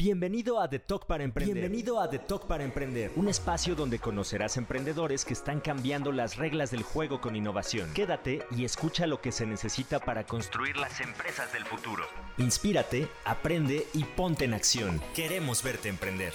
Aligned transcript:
Bienvenido 0.00 0.60
a 0.60 0.70
The 0.70 0.78
Talk 0.78 1.06
para 1.06 1.24
Emprender. 1.24 1.56
Bienvenido 1.56 2.00
a 2.00 2.08
The 2.08 2.20
Talk 2.20 2.46
para 2.46 2.62
Emprender, 2.62 3.10
un 3.16 3.26
espacio 3.26 3.74
donde 3.74 3.98
conocerás 3.98 4.56
emprendedores 4.56 5.24
que 5.24 5.32
están 5.32 5.58
cambiando 5.58 6.12
las 6.12 6.36
reglas 6.36 6.70
del 6.70 6.84
juego 6.84 7.20
con 7.20 7.34
innovación. 7.34 7.92
Quédate 7.94 8.42
y 8.56 8.64
escucha 8.64 9.08
lo 9.08 9.20
que 9.20 9.32
se 9.32 9.44
necesita 9.44 9.98
para 9.98 10.24
construir 10.24 10.76
las 10.76 11.00
empresas 11.00 11.52
del 11.52 11.64
futuro. 11.64 12.04
Inspírate, 12.36 13.08
aprende 13.24 13.88
y 13.92 14.04
ponte 14.04 14.44
en 14.44 14.54
acción. 14.54 15.00
Queremos 15.16 15.64
verte 15.64 15.88
emprender. 15.88 16.32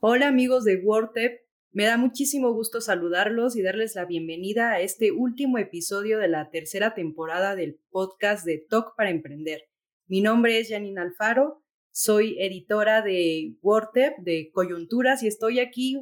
Hola 0.00 0.28
amigos 0.28 0.64
de 0.64 0.76
WordTep, 0.76 1.42
me 1.72 1.84
da 1.84 1.98
muchísimo 1.98 2.54
gusto 2.54 2.80
saludarlos 2.80 3.54
y 3.54 3.60
darles 3.60 3.96
la 3.96 4.06
bienvenida 4.06 4.70
a 4.70 4.80
este 4.80 5.12
último 5.12 5.58
episodio 5.58 6.18
de 6.18 6.28
la 6.28 6.48
tercera 6.48 6.94
temporada 6.94 7.54
del 7.54 7.78
podcast 7.90 8.46
de 8.46 8.64
Talk 8.66 8.96
para 8.96 9.10
Emprender. 9.10 9.68
Mi 10.06 10.20
nombre 10.20 10.58
es 10.58 10.68
Janine 10.68 11.00
Alfaro, 11.00 11.62
soy 11.90 12.36
editora 12.40 13.02
de 13.02 13.56
WordTep, 13.62 14.18
de 14.18 14.50
Coyunturas, 14.52 15.22
y 15.22 15.28
estoy 15.28 15.60
aquí 15.60 15.96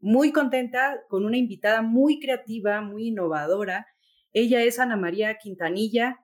muy 0.00 0.32
contenta 0.32 1.00
con 1.08 1.24
una 1.24 1.36
invitada 1.36 1.80
muy 1.80 2.18
creativa, 2.18 2.80
muy 2.80 3.08
innovadora. 3.08 3.86
Ella 4.32 4.62
es 4.62 4.78
Ana 4.78 4.96
María 4.96 5.38
Quintanilla, 5.38 6.18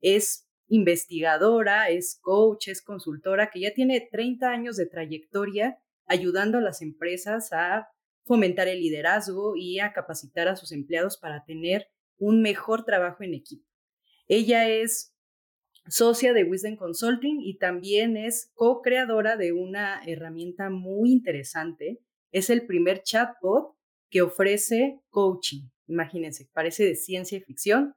es 0.00 0.48
investigadora, 0.68 1.88
es 1.88 2.18
coach, 2.20 2.68
es 2.68 2.82
consultora, 2.82 3.50
que 3.50 3.60
ya 3.60 3.72
tiene 3.72 4.08
30 4.10 4.50
años 4.50 4.76
de 4.76 4.86
trayectoria 4.86 5.78
ayudando 6.06 6.58
a 6.58 6.62
las 6.62 6.82
empresas 6.82 7.52
a 7.52 7.88
fomentar 8.24 8.68
el 8.68 8.80
liderazgo 8.80 9.56
y 9.56 9.80
a 9.80 9.92
capacitar 9.92 10.46
a 10.48 10.56
sus 10.56 10.72
empleados 10.72 11.16
para 11.16 11.44
tener 11.44 11.88
un 12.18 12.42
mejor 12.42 12.84
trabajo 12.84 13.22
en 13.22 13.34
equipo. 13.34 13.66
Ella 14.28 14.68
es 14.68 15.14
socia 15.90 16.32
de 16.32 16.44
Wisdom 16.44 16.76
Consulting 16.76 17.40
y 17.40 17.58
también 17.58 18.16
es 18.16 18.50
co-creadora 18.54 19.36
de 19.36 19.52
una 19.52 20.02
herramienta 20.06 20.70
muy 20.70 21.12
interesante. 21.12 22.00
Es 22.32 22.48
el 22.48 22.66
primer 22.66 23.02
chatbot 23.02 23.76
que 24.08 24.22
ofrece 24.22 25.00
coaching. 25.10 25.68
Imagínense, 25.86 26.48
parece 26.52 26.84
de 26.84 26.94
ciencia 26.94 27.38
y 27.38 27.42
ficción, 27.42 27.94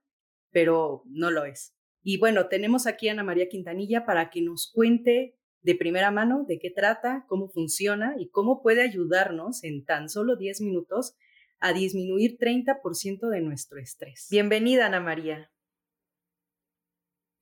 pero 0.52 1.04
no 1.06 1.32
lo 1.32 1.46
es. 1.46 1.76
Y 2.02 2.18
bueno, 2.18 2.48
tenemos 2.48 2.88
aquí 2.88 3.08
a 3.08 3.14
Ana 3.14 3.24
María 3.24 3.48
Quintanilla 3.48 4.06
para 4.06 4.30
que 4.30 4.42
nos 4.42 4.72
cuente 4.74 5.38
de 5.62 5.76
primera 5.76 6.12
mano 6.12 6.46
de 6.48 6.60
qué 6.60 6.70
trata, 6.70 7.26
cómo 7.30 7.48
funciona 7.48 8.16
y 8.18 8.30
cómo 8.30 8.62
puede 8.62 8.82
ayudarnos 8.82 9.64
en 9.64 9.86
tan 9.86 10.10
solo 10.10 10.36
10 10.36 10.62
minutos 10.62 11.16
a 11.60 11.72
disminuir 11.72 12.38
30% 12.38 13.30
de 13.30 13.42
nuestro 13.42 13.80
estrés. 13.80 14.28
Bienvenida, 14.30 14.88
Ana 14.88 15.00
María. 15.00 15.53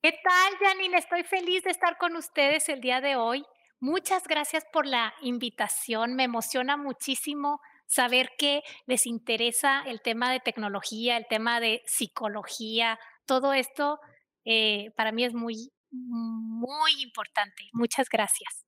¿Qué 0.03 0.13
tal, 0.23 0.57
Janine? 0.59 0.97
Estoy 0.97 1.21
feliz 1.21 1.61
de 1.63 1.69
estar 1.69 1.95
con 1.99 2.16
ustedes 2.16 2.69
el 2.69 2.81
día 2.81 3.02
de 3.02 3.16
hoy. 3.16 3.45
Muchas 3.80 4.23
gracias 4.27 4.66
por 4.73 4.88
la 4.88 5.13
invitación. 5.21 6.16
Me 6.16 6.23
emociona 6.23 6.75
muchísimo 6.75 7.59
saber 7.85 8.31
que 8.35 8.63
les 8.88 9.05
interesa 9.05 9.83
el 9.85 10.02
tema 10.02 10.31
de 10.31 10.39
tecnología, 10.39 11.17
el 11.17 11.27
tema 11.29 11.59
de 11.59 11.83
psicología. 11.85 12.97
Todo 13.27 13.53
esto 13.53 13.99
eh, 14.44 14.89
para 14.97 15.11
mí 15.11 15.23
es 15.23 15.35
muy, 15.35 15.72
muy 15.91 16.91
importante. 17.03 17.69
Muchas 17.72 18.09
gracias. 18.09 18.66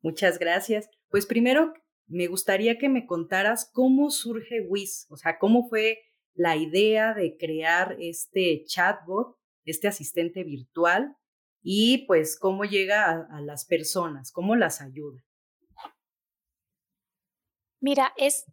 Muchas 0.00 0.38
gracias. 0.38 0.88
Pues 1.10 1.26
primero 1.26 1.74
me 2.06 2.28
gustaría 2.28 2.78
que 2.78 2.88
me 2.88 3.04
contaras 3.04 3.68
cómo 3.74 4.10
surge 4.10 4.60
WIS, 4.60 5.08
o 5.10 5.16
sea, 5.16 5.40
cómo 5.40 5.68
fue 5.68 5.98
la 6.34 6.54
idea 6.54 7.14
de 7.14 7.36
crear 7.36 7.96
este 7.98 8.62
chatbot 8.64 9.41
este 9.64 9.88
asistente 9.88 10.44
virtual 10.44 11.16
y 11.62 12.06
pues 12.06 12.38
cómo 12.38 12.64
llega 12.64 13.26
a, 13.30 13.40
las 13.40 13.64
personas, 13.64 14.32
cómo 14.32 14.56
las 14.56 14.80
ayuda. 14.80 15.24
Mira, 17.80 18.12
es, 18.16 18.44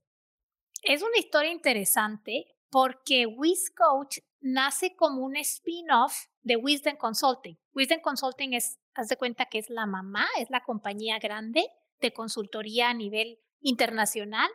es 0.84 1.02
una 1.02 1.18
historia 1.18 1.52
interesante 1.52 2.46
porque 2.70 3.26
WizCoach 3.26 4.20
nace 4.42 4.96
como 4.96 5.26
un 5.26 5.36
spin-off 5.38 6.28
de 6.42 6.56
Wisdom 6.56 6.96
Consulting. 6.98 7.58
Wisdom 7.74 8.00
Consulting 8.02 8.54
es, 8.54 8.80
haz 8.94 9.08
de 9.08 9.18
cuenta 9.18 9.46
que 9.46 9.60
es 9.60 9.70
la 9.70 9.86
mamá, 9.86 10.28
es 10.38 10.50
la 10.50 10.64
compañía 10.64 11.20
grande 11.20 11.68
de 12.00 12.14
consultoría 12.14 12.90
a 12.90 12.94
nivel 12.94 13.40
internacional 13.62 14.50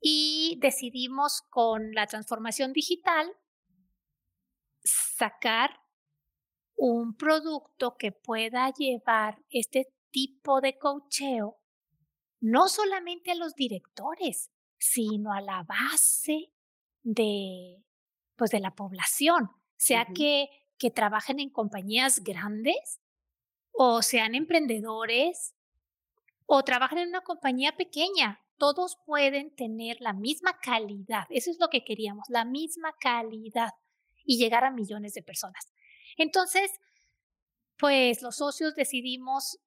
y 0.00 0.58
decidimos 0.60 1.42
con 1.50 1.92
la 1.92 2.06
transformación 2.06 2.72
digital 2.72 3.30
sacar 5.22 5.70
un 6.74 7.16
producto 7.16 7.96
que 7.96 8.10
pueda 8.10 8.72
llevar 8.72 9.40
este 9.50 9.86
tipo 10.10 10.60
de 10.60 10.76
cocheo 10.78 11.60
no 12.40 12.66
solamente 12.66 13.30
a 13.30 13.36
los 13.36 13.54
directores, 13.54 14.50
sino 14.78 15.32
a 15.32 15.40
la 15.40 15.62
base 15.62 16.52
de, 17.04 17.84
pues 18.34 18.50
de 18.50 18.58
la 18.58 18.74
población, 18.74 19.48
sea 19.76 20.06
que, 20.12 20.48
que 20.76 20.90
trabajen 20.90 21.38
en 21.38 21.50
compañías 21.50 22.24
grandes 22.24 23.00
o 23.70 24.02
sean 24.02 24.34
emprendedores 24.34 25.54
o 26.46 26.64
trabajen 26.64 26.98
en 26.98 27.10
una 27.10 27.20
compañía 27.20 27.76
pequeña. 27.76 28.40
Todos 28.56 28.98
pueden 29.06 29.54
tener 29.54 30.00
la 30.00 30.14
misma 30.14 30.58
calidad. 30.58 31.26
Eso 31.30 31.52
es 31.52 31.60
lo 31.60 31.68
que 31.68 31.84
queríamos, 31.84 32.24
la 32.28 32.44
misma 32.44 32.92
calidad 32.98 33.70
y 34.24 34.38
llegar 34.38 34.64
a 34.64 34.70
millones 34.70 35.14
de 35.14 35.22
personas. 35.22 35.72
Entonces, 36.16 36.70
pues 37.78 38.22
los 38.22 38.36
socios 38.36 38.74
decidimos 38.74 39.58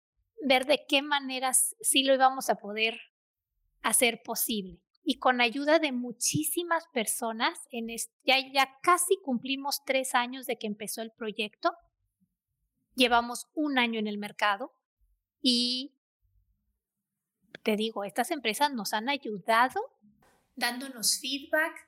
ver 0.42 0.66
de 0.66 0.86
qué 0.88 1.02
maneras 1.02 1.76
sí 1.82 2.04
lo 2.04 2.14
íbamos 2.14 2.50
a 2.50 2.56
poder 2.56 3.00
hacer 3.82 4.22
posible. 4.24 4.82
Y 5.04 5.20
con 5.20 5.40
ayuda 5.40 5.78
de 5.80 5.92
muchísimas 5.92 6.88
personas, 6.88 7.60
ya, 8.24 8.38
ya 8.52 8.80
casi 8.82 9.18
cumplimos 9.24 9.84
tres 9.86 10.16
años 10.16 10.48
de 10.48 10.58
que 10.58 10.66
empezó 10.66 11.02
el 11.02 11.12
proyecto, 11.12 11.74
llevamos 12.96 13.48
un 13.54 13.78
año 13.78 14.00
en 14.00 14.08
el 14.08 14.18
mercado 14.18 14.74
y 15.42 15.96
te 17.62 17.76
digo, 17.76 18.04
estas 18.04 18.32
empresas 18.32 18.74
nos 18.74 18.94
han 18.94 19.10
ayudado 19.10 19.80
dándonos 20.56 21.20
feedback, 21.20 21.85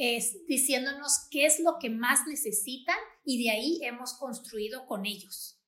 es 0.00 0.46
diciéndonos 0.46 1.28
qué 1.30 1.44
es 1.44 1.60
lo 1.60 1.76
que 1.78 1.90
más 1.90 2.26
necesitan 2.26 2.96
y 3.22 3.44
de 3.44 3.50
ahí 3.50 3.80
hemos 3.82 4.14
construido 4.18 4.86
con 4.86 5.04
ellos. 5.04 5.60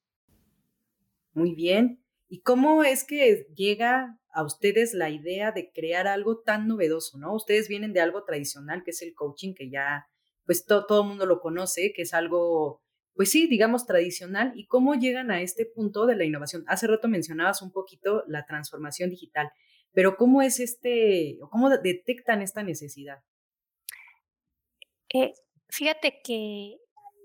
Muy 1.35 1.55
bien. 1.55 2.03
¿Y 2.29 2.41
cómo 2.41 2.83
es 2.83 3.05
que 3.05 3.47
llega 3.55 4.19
a 4.33 4.43
ustedes 4.43 4.95
la 4.95 5.11
idea 5.11 5.53
de 5.53 5.71
crear 5.71 6.07
algo 6.07 6.41
tan 6.41 6.67
novedoso, 6.67 7.19
no? 7.19 7.35
Ustedes 7.35 7.69
vienen 7.69 7.93
de 7.93 8.01
algo 8.01 8.25
tradicional, 8.25 8.83
que 8.85 8.93
es 8.93 9.03
el 9.03 9.13
coaching, 9.13 9.53
que 9.53 9.69
ya, 9.69 10.07
pues 10.47 10.65
todo 10.65 11.03
el 11.03 11.09
mundo 11.09 11.27
lo 11.27 11.41
conoce, 11.41 11.93
que 11.95 12.03
es 12.03 12.15
algo, 12.15 12.83
pues 13.15 13.31
sí, 13.31 13.47
digamos 13.49 13.85
tradicional. 13.85 14.53
¿Y 14.57 14.67
cómo 14.67 14.95
llegan 14.95 15.31
a 15.31 15.43
este 15.43 15.67
punto 15.67 16.07
de 16.07 16.17
la 16.17 16.25
innovación? 16.25 16.65
Hace 16.69 16.87
rato 16.87 17.07
mencionabas 17.07 17.61
un 17.61 17.71
poquito 17.71 18.25
la 18.27 18.47
transformación 18.47 19.11
digital, 19.11 19.51
pero 19.93 20.17
¿cómo 20.17 20.41
es 20.41 20.59
este, 20.59 21.39
cómo 21.51 21.69
detectan 21.69 22.41
esta 22.41 22.63
necesidad? 22.63 23.19
Eh, 25.13 25.35
fíjate 25.69 26.21
que 26.23 26.79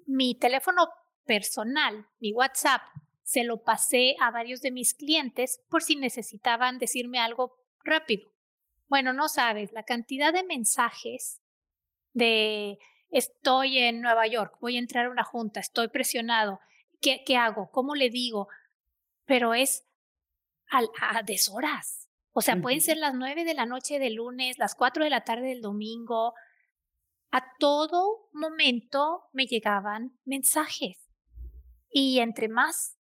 mi 0.05 0.35
teléfono 0.35 0.89
personal, 1.25 2.07
mi 2.19 2.33
WhatsApp, 2.33 2.81
se 3.23 3.43
lo 3.43 3.63
pasé 3.63 4.15
a 4.21 4.31
varios 4.31 4.61
de 4.61 4.71
mis 4.71 4.93
clientes 4.93 5.61
por 5.69 5.83
si 5.83 5.95
necesitaban 5.95 6.79
decirme 6.79 7.19
algo 7.19 7.57
rápido. 7.83 8.31
Bueno, 8.87 9.11
no 9.11 9.27
sabes, 9.27 9.73
la 9.73 9.83
cantidad 9.83 10.33
de 10.33 10.43
mensajes 10.43 11.41
de 12.13 12.79
estoy 13.09 13.79
en 13.79 14.01
Nueva 14.01 14.27
York, 14.27 14.57
voy 14.61 14.77
a 14.77 14.79
entrar 14.79 15.05
a 15.05 15.09
una 15.09 15.25
junta, 15.25 15.59
estoy 15.59 15.89
presionado, 15.89 16.59
¿qué, 17.01 17.23
qué 17.25 17.35
hago? 17.35 17.69
¿Cómo 17.71 17.95
le 17.95 18.09
digo? 18.09 18.47
Pero 19.25 19.53
es 19.53 19.85
a, 20.69 20.81
a 20.99 21.23
deshoras. 21.23 22.07
O 22.31 22.41
sea, 22.41 22.61
pueden 22.61 22.81
ser 22.81 22.97
las 22.97 23.13
nueve 23.13 23.43
de 23.43 23.55
la 23.55 23.65
noche 23.65 23.99
del 23.99 24.15
lunes, 24.15 24.59
las 24.59 24.75
cuatro 24.75 25.03
de 25.03 25.09
la 25.09 25.23
tarde 25.23 25.47
del 25.47 25.61
domingo, 25.61 26.33
a 27.31 27.43
todo 27.59 28.29
momento 28.33 29.23
me 29.33 29.45
llegaban 29.45 30.17
mensajes. 30.25 30.97
Y 31.89 32.19
entre 32.19 32.47
más 32.47 32.97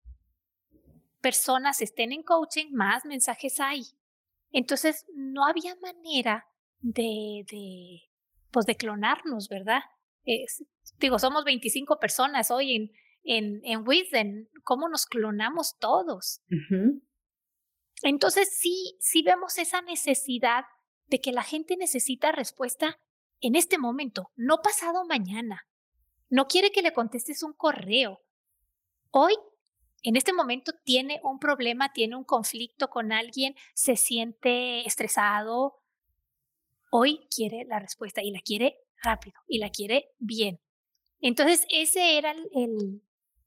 personas 1.21 1.81
estén 1.81 2.12
en 2.12 2.23
coaching, 2.23 2.67
más 2.73 3.05
mensajes 3.05 3.61
hay. 3.61 3.82
Entonces, 4.50 5.06
no 5.15 5.47
había 5.47 5.75
manera 5.76 6.47
de, 6.81 7.44
de, 7.50 8.03
pues 8.50 8.67
de 8.67 8.76
clonarnos, 8.76 9.49
¿verdad? 9.49 9.81
digo, 10.99 11.19
somos 11.19 11.44
25 11.44 11.99
personas 11.99 12.50
hoy 12.50 12.75
en, 12.75 12.91
en, 13.25 13.61
en 13.65 13.87
Wisdom. 13.87 14.47
¿Cómo 14.62 14.88
nos 14.88 15.06
clonamos 15.06 15.76
todos? 15.79 16.41
Entonces, 18.03 18.56
sí, 18.59 18.97
sí 19.00 19.23
vemos 19.23 19.59
esa 19.59 19.82
necesidad 19.82 20.65
de 21.06 21.21
que 21.21 21.32
la 21.32 21.43
gente 21.43 21.76
necesita 21.76 22.32
respuesta 22.32 22.99
en 23.41 23.57
este 23.57 23.79
momento, 23.79 24.31
no 24.37 24.59
pasado 24.63 25.05
mañana. 25.05 25.67
No 26.31 26.47
quiere 26.47 26.71
que 26.73 26.83
le 26.83 26.93
contestes 26.93 27.43
un 27.43 27.53
correo. 27.53 28.21
Hoy 29.11 29.35
en 30.03 30.17
este 30.17 30.33
momento 30.33 30.73
tiene 30.85 31.21
un 31.23 31.39
problema, 31.39 31.93
tiene 31.93 32.17
un 32.17 32.25
conflicto 32.25 32.89
con 32.89 33.13
alguien, 33.13 33.55
se 33.75 33.97
siente 33.97 34.87
estresado, 34.87 35.81
hoy 36.91 37.27
quiere 37.35 37.65
la 37.67 37.79
respuesta 37.79 38.23
y 38.23 38.31
la 38.31 38.41
quiere 38.41 38.77
rápido 39.03 39.41
y 39.49 39.59
la 39.59 39.71
quiere 39.71 40.11
bien. 40.19 40.61
Entonces, 41.21 41.67
ese 41.71 42.19
era 42.19 42.33
el, 42.33 43.03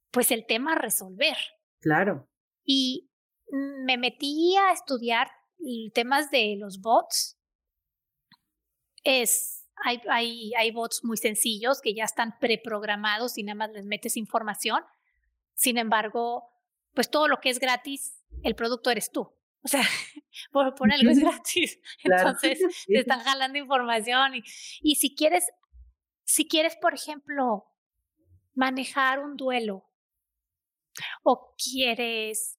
pues 0.10 0.32
el 0.32 0.48
tema 0.48 0.74
a 0.74 0.80
resolver. 0.80 1.38
Claro. 1.80 2.28
Y 2.64 3.12
me 3.52 3.98
metí 3.98 4.56
a 4.58 4.72
estudiar 4.72 5.30
temas 5.94 6.32
de 6.32 6.56
los 6.58 6.82
bots. 6.82 7.40
Es, 9.04 9.67
hay, 9.84 10.02
hay, 10.10 10.54
hay 10.56 10.72
bots 10.72 11.04
muy 11.04 11.18
sencillos 11.18 11.82
que 11.82 11.94
ya 11.94 12.04
están 12.04 12.38
preprogramados 12.40 13.38
y 13.38 13.44
nada 13.44 13.56
más 13.56 13.72
les 13.72 13.86
metes 13.86 14.18
información. 14.18 14.84
Sin 15.54 15.78
embargo, 15.78 16.50
pues 16.94 17.10
todo 17.10 17.28
lo 17.28 17.40
que 17.40 17.50
es 17.50 17.60
gratis, 17.60 18.24
el 18.44 18.56
producto 18.56 18.90
eres 18.90 19.12
tú. 19.12 19.22
O 19.64 19.68
sea, 19.68 19.82
por, 20.52 20.74
por 20.76 20.92
algo 20.92 21.10
es 21.10 21.20
gratis. 21.20 21.80
Entonces, 22.04 22.60
te 22.86 23.00
están 23.00 23.20
jalando 23.20 23.58
información. 23.58 24.36
Y, 24.36 24.44
y 24.82 24.96
si 24.96 25.16
quieres, 25.16 25.46
si 26.24 26.48
quieres, 26.48 26.76
por 26.76 26.94
ejemplo, 26.94 27.66
manejar 28.54 29.20
un 29.20 29.38
duelo 29.38 29.86
o 31.24 31.54
quieres 31.56 32.58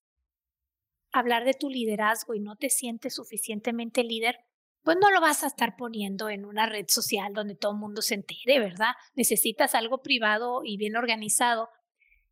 hablar 1.11 1.43
de 1.43 1.53
tu 1.53 1.69
liderazgo 1.69 2.35
y 2.35 2.39
no 2.39 2.55
te 2.55 2.69
sientes 2.69 3.15
suficientemente 3.15 4.03
líder, 4.03 4.39
pues 4.83 4.97
no 4.99 5.11
lo 5.11 5.21
vas 5.21 5.43
a 5.43 5.47
estar 5.47 5.75
poniendo 5.77 6.29
en 6.29 6.45
una 6.45 6.65
red 6.65 6.85
social 6.87 7.33
donde 7.33 7.55
todo 7.55 7.73
el 7.73 7.79
mundo 7.79 8.01
se 8.01 8.15
entere, 8.15 8.59
¿verdad? 8.59 8.93
Necesitas 9.15 9.75
algo 9.75 10.01
privado 10.01 10.61
y 10.63 10.77
bien 10.77 10.95
organizado. 10.95 11.69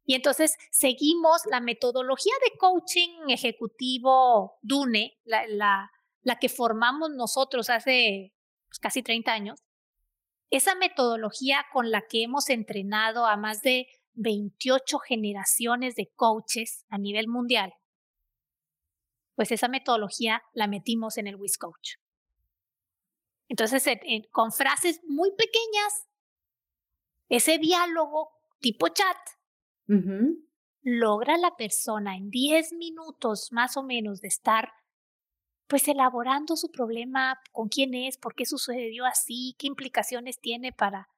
Y 0.05 0.15
entonces 0.15 0.55
seguimos 0.71 1.41
la 1.51 1.59
metodología 1.59 2.33
de 2.43 2.57
coaching 2.57 3.29
ejecutivo 3.29 4.57
DUNE, 4.61 5.19
la, 5.25 5.91
que 6.39 6.47
formamos 6.47 7.09
nosotros 7.11 7.69
hace 7.69 8.33
pues, 8.69 8.79
casi 8.79 9.03
30 9.03 9.31
años. 9.33 9.59
Esa 10.49 10.75
metodología 10.75 11.65
con 11.73 11.91
la 11.91 12.03
que 12.07 12.23
hemos 12.23 12.49
entrenado 12.49 13.25
a 13.25 13.35
más 13.35 13.61
de 13.61 13.87
28 14.13 14.97
generaciones 14.99 15.95
de 15.95 16.09
coaches 16.15 16.85
a 16.87 16.97
nivel 16.97 17.27
mundial, 17.27 17.73
pues 19.35 19.51
esa 19.51 19.67
metodología 19.67 20.41
la 20.53 20.67
metimos 20.67 21.17
en 21.17 21.27
el 21.27 21.35
WisCoach. 21.35 21.97
Entonces, 23.47 23.83
con 24.31 24.51
frases 24.51 25.01
muy 25.07 25.31
pequeñas, 25.31 26.07
ese 27.29 27.57
diálogo 27.57 28.31
tipo 28.59 28.87
chat, 28.89 29.17
logra 30.81 31.37
la 31.37 31.55
persona 31.55 32.15
en 32.15 32.29
10 32.29 32.73
minutos 32.73 33.51
más 33.51 33.77
o 33.77 33.83
menos 33.83 34.21
de 34.21 34.27
estar 34.27 34.71
pues 35.67 35.87
elaborando 35.89 36.55
su 36.55 36.71
problema, 36.71 37.41
con 37.51 37.67
quién 37.67 37.93
es, 37.93 38.17
por 38.17 38.35
qué 38.35 38.45
sucedió 38.45 39.05
así, 39.05 39.55
qué 39.59 39.67
implicaciones 39.67 40.39
tiene 40.39 40.71
para 40.71 41.09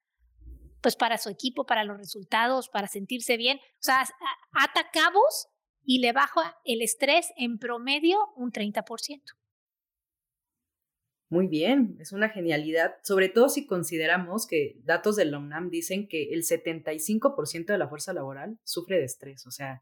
pues 0.82 0.96
para 0.96 1.18
su 1.18 1.30
equipo, 1.30 1.66
para 1.66 1.84
los 1.84 1.98
resultados, 1.98 2.70
para 2.70 2.88
sentirse 2.88 3.38
bien. 3.38 3.58
O 3.58 3.82
sea, 3.82 4.08
ata 4.54 4.90
cabos 4.92 5.50
y 5.84 6.00
le 6.00 6.14
baja 6.14 6.58
el 6.64 6.82
estrés 6.82 7.32
en 7.36 7.60
promedio 7.60 8.18
un 8.36 8.52
30%. 8.52 9.22
Muy 11.30 11.48
bien, 11.48 11.96
es 12.00 12.12
una 12.12 12.30
genialidad, 12.30 12.96
sobre 13.04 13.30
todo 13.30 13.50
si 13.50 13.68
consideramos 13.68 14.48
que 14.48 14.78
datos 14.84 15.16
de 15.16 15.26
la 15.26 15.38
UNAM 15.38 15.70
dicen 15.70 16.08
que 16.08 16.34
el 16.34 16.44
75% 16.44 17.66
de 17.68 17.78
la 17.78 17.88
fuerza 17.88 18.14
laboral 18.14 18.58
sufre 18.64 18.98
de 18.98 19.06
estrés, 19.06 19.46
o 19.46 19.52
sea, 19.52 19.80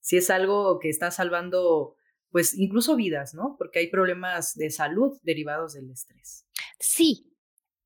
si 0.00 0.16
es 0.16 0.30
algo 0.30 0.78
que 0.78 0.88
está 0.88 1.10
salvando, 1.10 1.96
pues 2.30 2.56
incluso 2.56 2.94
vidas, 2.94 3.34
¿no? 3.34 3.56
Porque 3.58 3.80
hay 3.80 3.90
problemas 3.90 4.54
de 4.54 4.70
salud 4.70 5.18
derivados 5.22 5.74
del 5.74 5.90
estrés. 5.90 6.46
Sí, 6.78 7.32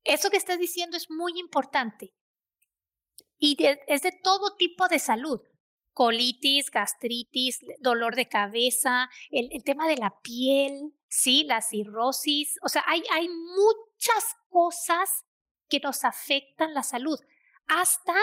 eso 0.03 0.29
que 0.29 0.37
estás 0.37 0.59
diciendo 0.59 0.95
es 0.95 1.09
muy 1.09 1.39
importante 1.39 2.13
y 3.39 3.57
es 3.87 4.03
de 4.03 4.11
todo 4.23 4.55
tipo 4.55 4.87
de 4.87 4.99
salud. 4.99 5.41
Colitis, 5.93 6.71
gastritis, 6.71 7.59
dolor 7.79 8.15
de 8.15 8.27
cabeza, 8.27 9.09
el, 9.29 9.63
tema 9.63 9.87
de 9.87 9.97
la 9.97 10.19
piel, 10.21 10.93
sí, 11.09 11.43
la 11.43 11.61
cirrosis. 11.61 12.57
O 12.63 12.69
sea, 12.69 12.83
hay, 12.87 13.03
hay 13.11 13.27
muchas 13.27 14.35
cosas 14.49 15.25
que 15.67 15.79
nos 15.79 16.03
afectan 16.03 16.73
la 16.73 16.83
salud, 16.83 17.19
hasta 17.67 18.13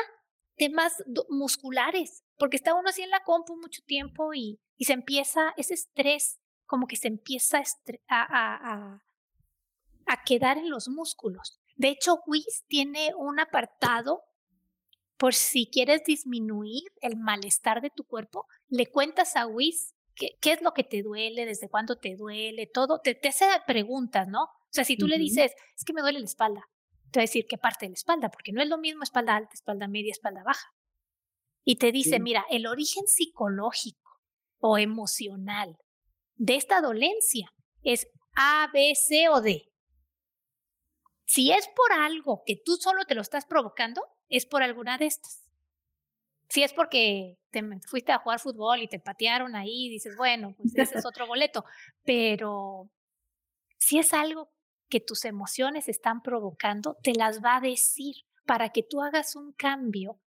temas 0.56 1.03
musculares, 1.31 2.25
porque 2.37 2.56
está 2.56 2.75
uno 2.75 2.91
así 2.91 3.03
en 3.03 3.11
la 3.11 3.23
compu 3.23 3.56
mucho 3.56 3.82
tiempo 3.87 4.35
y, 4.35 4.61
y 4.76 4.85
se 4.85 4.93
empieza 4.93 5.55
ese 5.56 5.75
estrés, 5.75 6.38
como 6.67 6.87
que 6.87 6.97
se 6.97 7.09
empieza 7.09 7.62
a, 8.09 8.23
a, 8.23 9.03
a, 10.06 10.25
quedar 10.25 10.59
en 10.59 10.69
los 10.69 10.88
músculos. 10.88 11.61
De 11.76 11.88
hecho, 11.88 12.20
WIS 12.26 12.65
tiene 12.69 13.15
un 13.17 13.41
apartado 13.41 14.25
por 15.19 15.35
si 15.35 15.69
quieres 15.70 16.05
disminuir 16.05 16.85
el 17.00 17.17
malestar 17.17 17.82
de 17.82 17.91
tu 17.91 18.05
cuerpo, 18.05 18.47
le 18.69 18.87
cuentas 18.87 19.37
a 19.37 19.47
Wiz 19.47 19.94
qué, 20.15 20.38
qué 20.41 20.53
es 20.53 20.62
lo 20.62 20.73
que 20.73 20.85
te 20.85 21.03
duele, 21.03 21.44
desde 21.44 21.69
cuándo 21.69 21.97
te 21.97 22.17
duele, 22.17 22.67
todo, 22.73 23.00
te, 23.00 23.15
te 23.15 23.29
hace 23.29 23.47
preguntas, 23.67 24.29
¿no? 24.29 24.44
O 24.44 24.70
sea, 24.70 24.85
si 24.85 24.97
tú 24.97 25.06
le 25.09 25.19
dices, 25.19 25.53
es 25.76 25.85
que 25.85 25.93
me 25.93 26.03
duele 26.03 26.20
la 26.20 26.25
espalda, 26.25 26.62
te 27.11 27.19
va 27.19 27.23
a 27.23 27.25
decir 27.25 27.47
qué 27.49 27.59
parte 27.59 27.87
de 27.87 27.91
la 27.91 27.94
espalda, 27.94 28.31
porque 28.31 28.53
no 28.53 28.62
es 28.62 28.69
lo 28.69 28.79
mismo 28.79 29.03
espalda 29.03 29.37
alta, 29.37 29.55
espalda 29.55 29.88
media, 29.88 30.12
espalda 30.12 30.43
baja. 30.44 30.69
Y 31.65 31.76
te 31.76 31.91
dice, 31.91 32.20
mira, 32.20 32.44
el 32.50 32.67
origen 32.67 33.06
psicológico 33.06 34.20
o 34.61 34.79
emocional 34.79 35.76
de 36.37 36.56
esta 36.56 36.81
dolencia 36.81 37.53
es 37.82 38.06
A, 38.37 38.69
B, 38.73 38.94
C 38.94 39.29
o 39.29 39.41
D. 39.41 39.65
Si 41.26 41.50
es 41.50 41.69
por 41.69 41.93
algo 41.93 42.43
que 42.47 42.56
tú 42.65 42.76
solo 42.76 43.05
te 43.05 43.15
lo 43.15 43.20
estás 43.20 43.44
provocando, 43.47 44.03
es 44.29 44.47
por 44.47 44.63
alguna 44.63 44.99
de 44.99 45.07
estas. 45.07 45.45
Si 46.49 46.63
es 46.63 46.73
porque 46.73 47.39
te 47.51 47.63
fuiste 47.87 48.13
a 48.13 48.19
jugar 48.19 48.41
fútbol 48.41 48.83
y 48.83 48.89
te 48.89 48.99
patearon 48.99 49.55
ahí, 49.55 49.89
dices, 49.89 50.17
bueno, 50.17 50.55
pues 50.57 50.77
ese 50.77 50.99
es 50.99 51.07
otro 51.07 51.27
boleto. 51.27 51.65
Pero 52.05 52.91
si 53.77 53.99
es 53.99 54.13
algo 54.15 54.51
que 54.89 55.01
tus 55.01 55.25
emociones 55.25 55.89
están 55.89 56.23
provocando, 56.23 56.97
te 57.03 57.13
las 57.13 57.45
va 57.45 57.57
a 57.57 57.61
decir 57.61 58.17
para 58.47 58.71
que 58.71 58.83
tú 58.83 59.03
hagas 59.03 59.37
un 59.37 59.53
cambio 59.53 60.19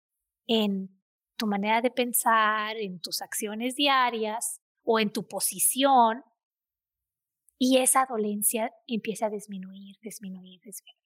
en 0.45 1.01
tu 1.38 1.48
manera 1.48 1.81
de 1.81 1.89
pensar, 1.89 2.77
en 2.77 3.00
tus 3.00 3.21
acciones 3.24 3.75
diarias 3.75 4.62
o 4.83 5.00
en 5.00 5.12
tu 5.12 5.27
posición 5.27 6.24
y 7.63 7.77
esa 7.77 8.08
dolencia 8.08 8.74
empieza 8.88 9.27
a 9.27 9.29
disminuir, 9.29 9.96
disminuir, 10.01 10.60
disminuir. 10.62 11.01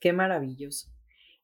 Qué 0.00 0.12
maravilloso. 0.12 0.90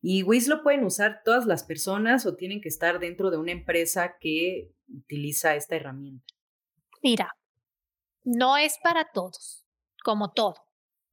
¿Y 0.01 0.23
WIS 0.23 0.49
lo 0.49 0.63
pueden 0.63 0.85
usar 0.85 1.23
todas 1.25 1.47
las 1.47 1.65
personas 1.65 2.25
o 2.25 2.37
tienen 2.37 2.61
que 2.61 2.69
estar 2.69 3.01
dentro 3.01 3.31
de 3.31 3.37
una 3.37 3.53
empresa 3.53 4.17
que 4.19 4.73
utiliza 4.89 5.57
esta 5.57 5.77
herramienta? 5.77 6.25
Mira, 7.03 7.37
no 8.25 8.57
es 8.57 8.79
para 8.83 9.11
todos, 9.13 9.67
como 10.05 10.33
todo. 10.33 10.55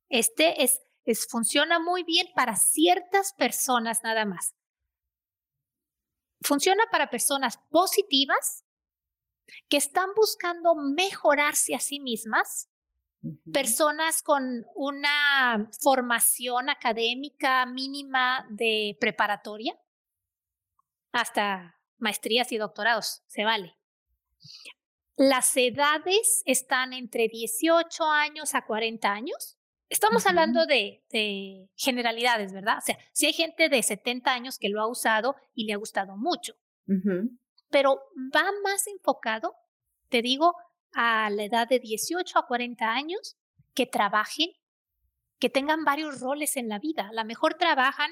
Este 0.09 0.63
es, 0.63 0.81
es 1.05 1.27
funciona 1.27 1.79
muy 1.79 2.03
bien 2.03 2.27
para 2.35 2.55
ciertas 2.55 3.33
personas 3.33 4.01
nada 4.03 4.25
más. 4.25 4.55
Funciona 6.41 6.83
para 6.91 7.09
personas 7.09 7.57
positivas 7.71 8.65
que 9.67 9.77
están 9.77 10.09
buscando 10.15 10.75
mejorarse 10.75 11.73
a 11.73 11.79
sí 11.79 11.99
mismas 11.99 12.69
personas 13.51 14.22
con 14.22 14.65
una 14.75 15.70
formación 15.82 16.70
académica 16.70 17.65
mínima 17.65 18.46
de 18.50 18.98
preparatoria, 19.00 19.77
hasta 21.12 21.79
maestrías 21.98 22.51
y 22.51 22.58
doctorados, 22.58 23.24
se 23.27 23.44
vale. 23.44 23.77
Las 25.17 25.55
edades 25.55 26.44
están 26.46 26.94
entre 26.94 27.29
18 27.29 28.03
años 28.03 28.53
a 28.53 28.65
40 28.65 29.12
años. 29.12 29.58
Estamos 29.88 30.25
hablando 30.25 30.65
de, 30.65 31.03
generalidades, 31.75 32.51
¿verdad? 32.51 32.79
O 32.79 32.82
sea, 32.82 32.98
si 33.13 33.27
hay 33.27 33.34
gente 33.34 33.70
de 33.70 33.82
70 33.82 34.34
años 34.34 34.60
que 34.60 34.70
lo 34.70 34.82
ha 34.82 34.88
usado 34.88 35.36
y 35.53 35.65
le 35.65 35.74
ha 35.74 35.77
gustado 35.77 36.17
mucho, 36.17 36.55
pero 37.70 38.01
va 38.36 38.46
más 38.63 38.88
enfocado, 38.88 39.55
te 40.10 40.22
digo, 40.22 40.53
a 40.95 41.29
la 41.29 41.43
edad 41.43 41.67
de 41.67 41.79
18 41.79 42.39
a 42.39 42.47
40 42.47 42.89
años 42.89 43.37
que 43.73 43.85
trabajen, 43.85 44.49
que 45.39 45.49
tengan 45.49 45.83
varios 45.83 46.21
roles 46.21 46.55
en 46.55 46.69
la 46.69 46.79
vida. 46.79 47.09
A 47.09 47.13
lo 47.13 47.25
mejor 47.25 47.55
trabajan, 47.55 48.09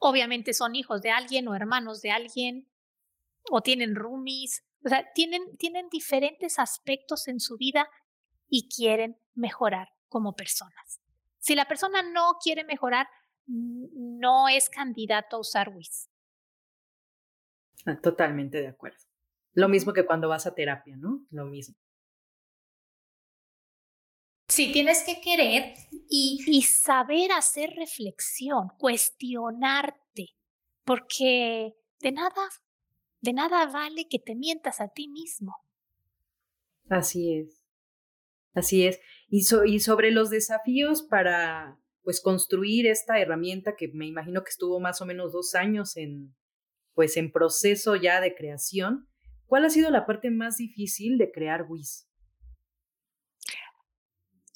obviamente 0.00 0.52
son 0.52 0.74
hijos 0.74 1.00
de 1.02 1.10
alguien 1.10 1.46
o 1.46 1.54
hermanos 1.54 2.02
de 2.02 2.10
alguien, 2.10 2.68
o 3.48 3.62
tienen 3.62 3.94
roomies, 3.94 4.64
o 4.84 4.88
sea, 4.88 5.12
tienen, 5.14 5.56
tienen 5.56 5.88
diferentes 5.88 6.58
aspectos 6.58 7.28
en 7.28 7.38
su 7.38 7.56
vida 7.56 7.88
y 8.48 8.68
quieren 8.68 9.16
mejorar 9.34 9.88
como 10.08 10.34
personas. 10.34 11.00
Si 11.38 11.54
la 11.54 11.68
persona 11.68 12.02
no 12.02 12.38
quiere 12.42 12.64
mejorar, 12.64 13.08
no 13.46 14.48
es 14.48 14.68
candidato 14.68 15.36
a 15.36 15.40
usar 15.40 15.68
WIS. 15.68 16.10
Ah, 17.84 17.96
totalmente 18.00 18.60
de 18.60 18.66
acuerdo. 18.66 19.05
Lo 19.56 19.68
mismo 19.68 19.94
que 19.94 20.04
cuando 20.04 20.28
vas 20.28 20.46
a 20.46 20.54
terapia, 20.54 20.96
¿no? 20.96 21.26
Lo 21.30 21.46
mismo. 21.46 21.74
Sí, 24.48 24.70
tienes 24.70 25.02
que 25.02 25.20
querer 25.20 25.74
y, 26.08 26.44
y 26.46 26.62
saber 26.62 27.32
hacer 27.32 27.70
reflexión, 27.70 28.68
cuestionarte, 28.78 30.36
porque 30.84 31.74
de 32.00 32.12
nada, 32.12 32.50
de 33.22 33.32
nada 33.32 33.66
vale 33.66 34.06
que 34.08 34.18
te 34.18 34.34
mientas 34.34 34.80
a 34.80 34.88
ti 34.88 35.08
mismo. 35.08 35.56
Así 36.90 37.34
es. 37.34 37.64
Así 38.52 38.86
es. 38.86 39.00
Y, 39.28 39.42
y 39.66 39.80
sobre 39.80 40.10
los 40.10 40.28
desafíos 40.28 41.02
para 41.02 41.80
pues 42.02 42.20
construir 42.20 42.86
esta 42.86 43.18
herramienta 43.18 43.74
que 43.74 43.88
me 43.88 44.06
imagino 44.06 44.44
que 44.44 44.50
estuvo 44.50 44.80
más 44.80 45.00
o 45.00 45.06
menos 45.06 45.32
dos 45.32 45.54
años 45.54 45.96
en 45.96 46.36
pues 46.94 47.16
en 47.16 47.32
proceso 47.32 47.96
ya 47.96 48.20
de 48.20 48.34
creación. 48.34 49.08
¿Cuál 49.46 49.64
ha 49.64 49.70
sido 49.70 49.90
la 49.90 50.06
parte 50.06 50.30
más 50.30 50.56
difícil 50.56 51.18
de 51.18 51.30
crear 51.30 51.66
WIS? 51.68 52.08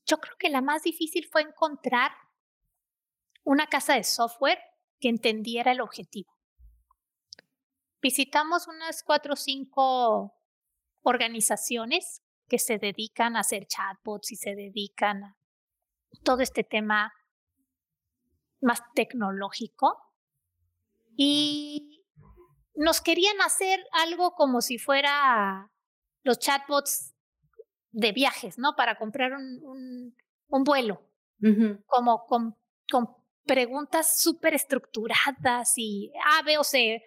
Yo 0.07 0.19
creo 0.19 0.37
que 0.39 0.49
la 0.49 0.61
más 0.61 0.83
difícil 0.83 1.29
fue 1.31 1.43
encontrar 1.43 2.11
una 3.45 3.69
casa 3.69 3.95
de 3.95 4.03
software 4.03 4.59
que 4.99 5.09
entendiera 5.09 5.71
el 5.73 5.81
objetivo. 5.81 6.37
Visitamos 8.03 8.67
unas 8.67 9.03
cuatro 9.05 9.35
o 9.35 9.37
cinco 9.37 10.35
organizaciones 11.03 12.23
que 12.49 12.59
se 12.59 12.79
dedican 12.79 13.37
a 13.37 13.41
hacer 13.41 13.67
chatbots 13.67 14.33
y 14.33 14.37
se 14.37 14.57
dedican 14.57 15.23
a 15.23 15.37
todo 16.25 16.41
este 16.43 16.65
tema 16.65 17.13
más 18.61 18.83
tecnológico. 18.95 19.97
Y 21.17 22.00
nos 22.75 23.01
querían 23.01 23.41
hacer 23.41 23.85
algo 23.93 24.33
como 24.33 24.61
si 24.61 24.79
fuera 24.79 25.71
los 26.23 26.39
chatbots 26.39 27.15
de 27.93 28.13
viajes, 28.13 28.59
¿no? 28.59 28.75
Para 28.77 28.99
comprar 28.99 29.33
un, 29.33 30.15
un, 30.49 30.65
vuelo, 30.65 31.03
como 31.87 32.27
con, 32.27 32.57
con 32.91 33.09
preguntas 33.45 34.21
súper 34.21 34.55
estructuradas 34.55 35.73
y 35.77 36.13
A, 36.25 36.43
B 36.43 36.59
o 36.59 36.65
C. 36.65 37.03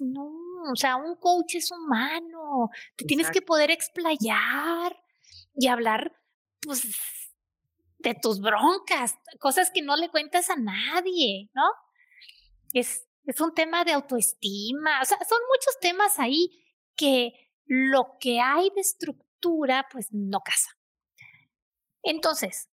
no, 0.00 0.24
o 0.72 0.76
sea, 0.76 0.96
un 0.96 1.16
coach 1.16 1.56
es 1.56 1.70
humano, 1.70 2.70
te 2.96 3.04
tienes 3.04 3.30
que 3.30 3.42
poder 3.42 3.70
explayar 3.70 4.96
y 5.54 5.68
hablar, 5.68 6.16
pues, 6.62 6.82
de 7.98 8.14
tus 8.14 8.40
broncas, 8.40 9.16
cosas 9.40 9.70
que 9.72 9.82
no 9.82 9.96
le 9.96 10.10
cuentas 10.10 10.50
a 10.50 10.56
nadie, 10.56 11.50
¿no? 11.54 11.64
Es, 12.72 13.03
es 13.24 13.40
un 13.40 13.54
tema 13.54 13.84
de 13.84 13.92
autoestima, 13.92 15.00
o 15.02 15.04
sea, 15.04 15.18
son 15.28 15.38
muchos 15.48 15.78
temas 15.80 16.18
ahí 16.18 16.50
que 16.96 17.32
lo 17.66 18.16
que 18.20 18.40
hay 18.40 18.70
de 18.74 18.80
estructura, 18.80 19.86
pues 19.90 20.08
no 20.12 20.40
casa. 20.40 20.76
Entonces, 22.02 22.68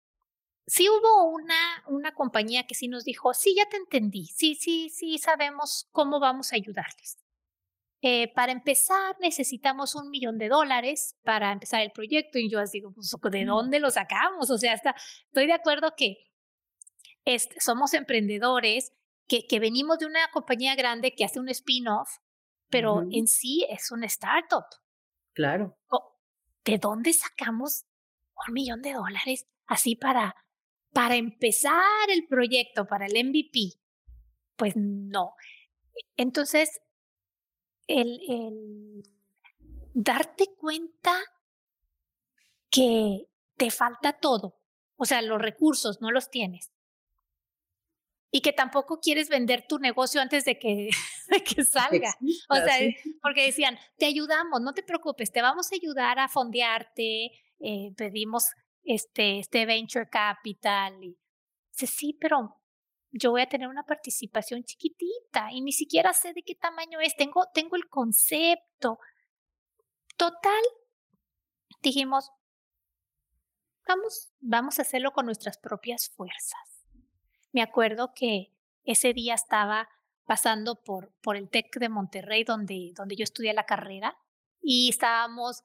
sí 0.65 0.87
hubo 0.89 1.25
una, 1.31 1.83
una 1.87 2.13
compañía 2.13 2.65
que 2.65 2.75
sí 2.75 2.87
nos 2.87 3.03
dijo, 3.03 3.33
sí, 3.33 3.55
ya 3.55 3.67
te 3.69 3.77
entendí, 3.77 4.25
sí, 4.27 4.55
sí, 4.55 4.89
sí, 4.89 5.17
sabemos 5.17 5.87
cómo 5.91 6.19
vamos 6.19 6.53
a 6.53 6.55
ayudarles. 6.55 7.17
Eh, 8.01 8.31
para 8.33 8.51
empezar, 8.51 9.17
necesitamos 9.19 9.95
un 9.95 10.09
millón 10.11 10.37
de 10.37 10.49
dólares 10.49 11.15
para 11.23 11.51
empezar 11.51 11.81
el 11.81 11.91
proyecto. 11.91 12.37
Y 12.37 12.49
yo 12.49 12.59
así 12.59 12.77
digo, 12.79 12.93
pues, 12.93 13.15
¿de 13.31 13.45
dónde 13.45 13.79
lo 13.79 13.89
sacamos? 13.89 14.49
O 14.51 14.57
sea, 14.57 14.73
hasta, 14.73 14.95
estoy 15.25 15.47
de 15.47 15.53
acuerdo 15.53 15.95
que 15.97 16.17
este, 17.25 17.59
somos 17.59 17.93
emprendedores, 17.93 18.93
que, 19.27 19.45
que, 19.47 19.59
venimos 19.59 19.99
de 19.99 20.05
una 20.05 20.29
compañía 20.31 20.75
grande 20.75 21.13
que 21.15 21.25
hace 21.25 21.39
un 21.39 21.49
spin-off, 21.49 22.09
pero 22.69 23.03
en 23.11 23.27
sí 23.27 23.65
es 23.69 23.91
una 23.91 24.05
startup. 24.07 24.65
Claro. 25.33 25.77
¿De 26.65 26.77
dónde 26.77 27.13
sacamos 27.13 27.85
un 28.47 28.53
millón 28.53 28.81
de 28.81 28.93
dólares 28.93 29.47
así 29.65 29.95
para, 29.95 30.35
para 30.91 31.15
empezar 31.15 32.09
el 32.09 32.27
proyecto, 32.27 32.85
para 32.87 33.05
el 33.05 33.13
MVP? 33.25 33.79
Pues 34.55 34.73
no. 34.75 35.35
Entonces, 36.15 36.81
el, 37.87 39.03
darte 39.93 40.47
cuenta 40.59 41.13
que 42.69 43.27
te 43.55 43.71
falta 43.71 44.13
todo, 44.13 44.59
o 44.97 45.05
sea, 45.05 45.21
los 45.21 45.41
recursos 45.41 46.01
no 46.01 46.11
los 46.11 46.29
tienes. 46.29 46.71
Y 48.29 48.41
que 48.41 48.51
tampoco 48.51 48.99
quieres 48.99 49.29
vender 49.29 49.65
tu 49.67 49.79
negocio 49.79 50.21
antes 50.21 50.43
de 50.43 50.59
que, 50.59 50.89
que 51.55 51.63
salga. 51.63 52.13
o 52.49 52.55
sea, 52.55 52.77
porque 53.21 53.45
decían, 53.45 53.77
te 53.97 54.05
ayudamos, 54.05 54.61
no 54.61 54.73
te 54.73 54.83
preocupes, 54.83 55.31
te 55.31 55.41
vamos 55.41 55.71
a 55.71 55.75
ayudar 55.75 56.19
a 56.19 56.27
fondearte, 56.27 57.31
eh, 57.59 57.93
pedimos 57.95 58.45
este, 58.83 59.39
este 59.39 59.65
venture 59.65 60.09
capital. 60.09 61.03
Y 61.03 61.17
dice, 61.71 61.87
sí, 61.87 62.17
pero 62.19 62.57
yo 63.11 63.31
voy 63.31 63.41
a 63.41 63.49
tener 63.49 63.67
una 63.67 63.83
participación 63.83 64.63
chiquitita 64.63 65.51
y 65.51 65.61
ni 65.61 65.71
siquiera 65.71 66.13
sé 66.13 66.33
de 66.33 66.43
qué 66.43 66.55
tamaño 66.55 66.99
es, 66.99 67.15
tengo, 67.15 67.47
tengo 67.53 67.75
el 67.75 67.87
concepto. 67.87 68.99
Total, 70.17 70.61
dijimos, 71.81 72.31
vamos, 73.87 74.33
vamos 74.39 74.79
a 74.79 74.81
hacerlo 74.81 75.11
con 75.11 75.25
nuestras 75.25 75.57
propias 75.57 76.09
fuerzas. 76.09 76.76
Me 77.51 77.61
acuerdo 77.61 78.13
que 78.13 78.53
ese 78.83 79.13
día 79.13 79.33
estaba 79.33 79.89
pasando 80.25 80.83
por, 80.83 81.13
por 81.21 81.37
el 81.37 81.49
TEC 81.49 81.79
de 81.79 81.89
Monterrey, 81.89 82.43
donde, 82.43 82.91
donde 82.95 83.15
yo 83.15 83.23
estudié 83.23 83.53
la 83.53 83.65
carrera, 83.65 84.17
y 84.61 84.89
estábamos 84.89 85.63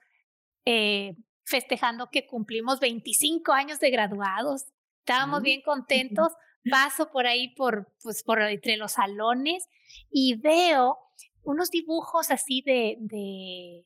eh, 0.64 1.16
festejando 1.44 2.08
que 2.10 2.26
cumplimos 2.26 2.78
25 2.80 3.52
años 3.52 3.80
de 3.80 3.90
graduados. 3.90 4.66
Estábamos 5.00 5.42
bien 5.42 5.62
contentos 5.62 6.32
paso 6.70 7.10
por 7.10 7.26
ahí 7.26 7.54
por, 7.54 7.92
pues, 8.02 8.22
por 8.22 8.40
entre 8.40 8.76
los 8.76 8.92
salones 8.92 9.68
y 10.10 10.36
veo 10.36 10.98
unos 11.42 11.70
dibujos 11.70 12.30
así 12.30 12.62
de, 12.62 12.96
de, 13.00 13.84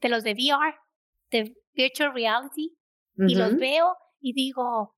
de 0.00 0.08
los 0.08 0.24
de 0.24 0.32
VR, 0.32 0.74
de 1.30 1.56
Virtual 1.74 2.12
Reality, 2.12 2.76
y 3.18 3.34
los 3.34 3.56
veo 3.56 3.96
y 4.20 4.34
digo, 4.34 4.94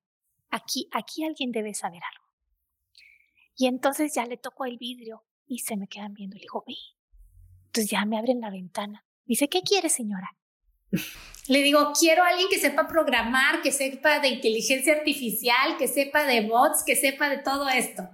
aquí, 0.50 0.88
aquí 0.93 1.25
alguien 1.25 1.52
debe 1.52 1.73
saber 1.75 2.02
algo. 2.02 2.17
Y 3.58 3.66
entonces 3.66 4.14
ya 4.14 4.24
le 4.24 4.36
toco 4.36 4.66
el 4.66 4.78
vidrio 4.78 5.24
y 5.44 5.58
se 5.58 5.76
me 5.76 5.88
quedan 5.88 6.14
viendo. 6.14 6.36
Le 6.36 6.42
digo, 6.42 6.62
ve. 6.64 6.76
Entonces 7.66 7.90
ya 7.90 8.04
me 8.04 8.16
abren 8.16 8.40
la 8.40 8.50
ventana. 8.50 9.04
Dice, 9.24 9.48
¿qué 9.48 9.62
quiere, 9.62 9.88
señora? 9.88 10.30
Le 11.48 11.62
digo, 11.62 11.92
quiero 11.98 12.22
a 12.22 12.28
alguien 12.28 12.48
que 12.48 12.60
sepa 12.60 12.86
programar, 12.86 13.60
que 13.60 13.72
sepa 13.72 14.20
de 14.20 14.28
inteligencia 14.28 14.94
artificial, 14.94 15.76
que 15.76 15.88
sepa 15.88 16.24
de 16.24 16.46
bots, 16.46 16.84
que 16.86 16.94
sepa 16.94 17.28
de 17.28 17.38
todo 17.38 17.68
esto. 17.68 18.08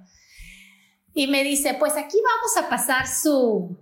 Y 1.13 1.27
me 1.27 1.45
dice, 1.45 1.75
pues 1.75 1.93
aquí 1.93 2.17
vamos 2.17 2.57
a 2.57 2.71
pasar 2.71 3.07
su, 3.07 3.79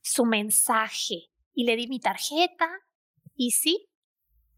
su 0.00 0.24
mensaje. 0.24 1.28
Y 1.52 1.64
le 1.64 1.76
di 1.76 1.86
mi 1.86 2.00
tarjeta 2.00 2.66
y 3.34 3.50
sí, 3.50 3.89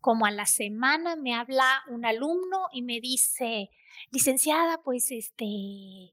como 0.02 0.26
a 0.26 0.30
la 0.30 0.44
semana 0.44 1.16
me 1.16 1.34
habla 1.34 1.82
un 1.88 2.04
alumno 2.04 2.66
y 2.72 2.82
me 2.82 3.00
dice, 3.00 3.70
licenciada, 4.10 4.82
pues 4.82 5.10
este, 5.10 6.12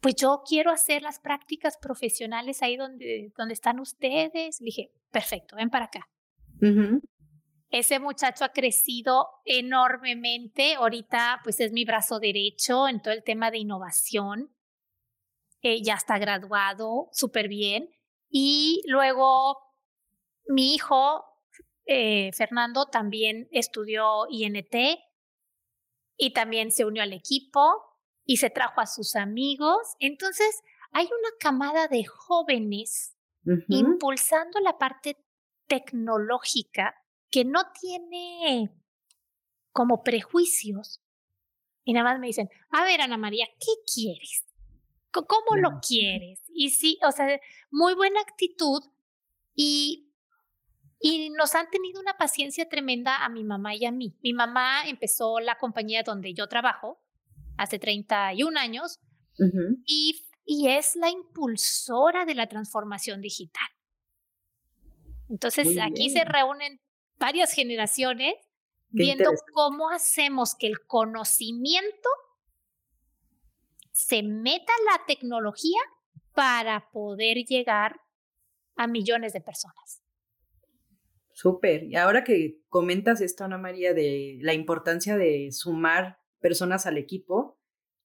pues 0.00 0.16
yo 0.16 0.42
quiero 0.46 0.72
hacer 0.72 1.02
las 1.02 1.20
prácticas 1.20 1.76
profesionales 1.76 2.62
ahí 2.62 2.76
donde, 2.76 3.32
donde 3.36 3.54
están 3.54 3.78
ustedes. 3.78 4.60
Le 4.60 4.64
dije, 4.64 4.90
perfecto, 5.12 5.56
ven 5.56 5.70
para 5.70 5.84
acá. 5.84 6.08
Ese 7.70 7.98
muchacho 7.98 8.44
ha 8.44 8.50
crecido 8.50 9.28
enormemente. 9.44 10.74
Ahorita, 10.74 11.40
pues 11.44 11.60
es 11.60 11.72
mi 11.72 11.84
brazo 11.84 12.18
derecho 12.18 12.88
en 12.88 13.02
todo 13.02 13.12
el 13.12 13.22
tema 13.22 13.50
de 13.50 13.58
innovación. 13.58 14.54
Eh, 15.60 15.82
ya 15.82 15.94
está 15.94 16.18
graduado, 16.18 17.08
súper 17.12 17.48
bien. 17.48 17.90
Y 18.30 18.82
luego 18.86 19.58
mi 20.46 20.74
hijo, 20.74 21.24
eh, 21.86 22.30
Fernando, 22.32 22.86
también 22.86 23.48
estudió 23.50 24.26
INT 24.30 24.74
y 26.16 26.32
también 26.32 26.70
se 26.70 26.84
unió 26.84 27.02
al 27.02 27.12
equipo 27.12 27.60
y 28.24 28.38
se 28.38 28.50
trajo 28.50 28.80
a 28.80 28.86
sus 28.86 29.16
amigos. 29.16 29.94
Entonces, 29.98 30.62
hay 30.92 31.06
una 31.06 31.30
camada 31.38 31.88
de 31.88 32.04
jóvenes 32.04 33.16
impulsando 33.68 34.60
la 34.60 34.78
parte 34.78 35.18
tecnológica 35.66 36.94
que 37.30 37.44
no 37.44 37.60
tiene 37.78 38.70
como 39.72 40.02
prejuicios. 40.02 41.02
Y 41.84 41.92
nada 41.92 42.12
más 42.12 42.20
me 42.20 42.28
dicen, 42.28 42.48
a 42.70 42.84
ver, 42.84 43.00
Ana 43.00 43.18
María, 43.18 43.46
¿qué 43.58 43.72
quieres? 43.92 44.46
¿Cómo 45.10 45.56
lo 45.56 45.80
quieres? 45.86 46.42
Y 46.48 46.70
sí, 46.70 46.98
o 47.06 47.12
sea, 47.12 47.38
muy 47.70 47.94
buena 47.94 48.20
actitud 48.20 48.82
y, 49.54 50.13
y 51.06 51.28
nos 51.30 51.54
han 51.54 51.68
tenido 51.68 52.00
una 52.00 52.16
paciencia 52.16 52.68
tremenda 52.68 53.24
a 53.24 53.28
mi 53.28 53.44
mamá 53.44 53.74
y 53.74 53.84
a 53.84 53.92
mí. 53.92 54.16
Mi 54.22 54.32
mamá 54.32 54.88
empezó 54.88 55.38
la 55.38 55.58
compañía 55.58 56.02
donde 56.02 56.32
yo 56.32 56.48
trabajo 56.48 56.98
hace 57.58 57.78
31 57.78 58.58
años 58.58 59.00
y 59.84 60.24
y 60.46 60.68
es 60.68 60.96
la 60.96 61.10
impulsora 61.10 62.24
de 62.24 62.34
la 62.34 62.46
transformación 62.48 63.20
digital. 63.20 63.66
Entonces, 65.30 65.78
aquí 65.80 66.10
se 66.10 66.24
reúnen 66.24 66.80
varias 67.18 67.52
generaciones 67.52 68.34
viendo 68.90 69.30
cómo 69.54 69.90
hacemos 69.90 70.54
que 70.54 70.66
el 70.66 70.86
conocimiento 70.86 72.08
se 73.90 74.22
meta 74.22 74.72
en 74.78 74.84
la 74.84 75.06
tecnología 75.06 75.80
para 76.34 76.90
poder 76.90 77.38
llegar 77.38 78.00
a 78.76 78.86
millones 78.86 79.32
de 79.32 79.40
personas. 79.40 80.03
Súper. 81.34 81.82
Y 81.82 81.96
ahora 81.96 82.22
que 82.22 82.60
comentas 82.68 83.20
esto, 83.20 83.44
Ana 83.44 83.58
María, 83.58 83.92
de 83.92 84.38
la 84.40 84.54
importancia 84.54 85.16
de 85.16 85.50
sumar 85.50 86.18
personas 86.40 86.86
al 86.86 86.96
equipo, 86.96 87.58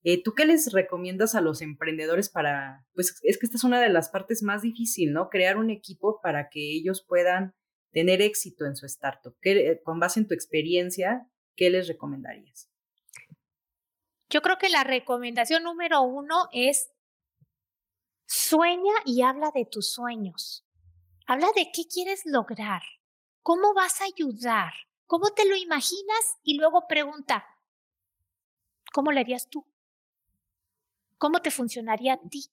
eh, 0.03 0.21
¿tú 0.23 0.33
qué 0.33 0.45
les 0.45 0.73
recomiendas 0.73 1.35
a 1.35 1.41
los 1.41 1.61
emprendedores 1.61 2.29
para, 2.29 2.87
pues 2.93 3.19
es 3.21 3.37
que 3.37 3.45
esta 3.45 3.57
es 3.57 3.63
una 3.63 3.79
de 3.79 3.89
las 3.89 4.09
partes 4.09 4.41
más 4.41 4.63
difíciles, 4.63 5.13
¿no? 5.13 5.29
Crear 5.29 5.57
un 5.57 5.69
equipo 5.69 6.19
para 6.21 6.49
que 6.49 6.59
ellos 6.59 7.05
puedan 7.07 7.53
tener 7.91 8.21
éxito 8.21 8.65
en 8.65 8.75
su 8.75 8.87
startup. 8.87 9.35
¿Qué, 9.41 9.79
con 9.83 9.99
base 9.99 10.19
en 10.19 10.27
tu 10.27 10.33
experiencia, 10.33 11.29
¿qué 11.55 11.69
les 11.69 11.87
recomendarías? 11.87 12.71
Yo 14.29 14.41
creo 14.41 14.57
que 14.57 14.69
la 14.69 14.83
recomendación 14.83 15.63
número 15.63 16.01
uno 16.01 16.49
es 16.51 16.91
sueña 18.27 18.93
y 19.05 19.21
habla 19.21 19.51
de 19.53 19.65
tus 19.65 19.91
sueños. 19.91 20.65
Habla 21.27 21.47
de 21.55 21.69
qué 21.71 21.83
quieres 21.91 22.21
lograr, 22.25 22.81
cómo 23.49 23.73
vas 23.73 23.99
a 23.99 24.03
ayudar, 24.05 24.71
cómo 25.07 25.31
te 25.31 25.43
lo 25.43 25.55
imaginas 25.55 26.37
y 26.43 26.59
luego 26.59 26.87
pregunta, 26.87 27.47
¿cómo 28.93 29.11
lo 29.11 29.19
harías 29.19 29.49
tú? 29.49 29.65
¿Cómo 31.17 31.41
te 31.41 31.49
funcionaría 31.49 32.13
a 32.13 32.19
ti? 32.29 32.43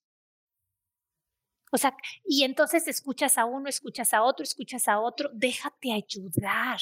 O 1.71 1.77
sea, 1.77 1.95
y 2.25 2.45
entonces 2.45 2.89
escuchas 2.89 3.37
a 3.37 3.45
uno, 3.45 3.69
escuchas 3.69 4.15
a 4.15 4.23
otro, 4.23 4.43
escuchas 4.43 4.89
a 4.89 4.99
otro, 4.99 5.29
déjate 5.35 5.93
ayudar. 5.93 6.81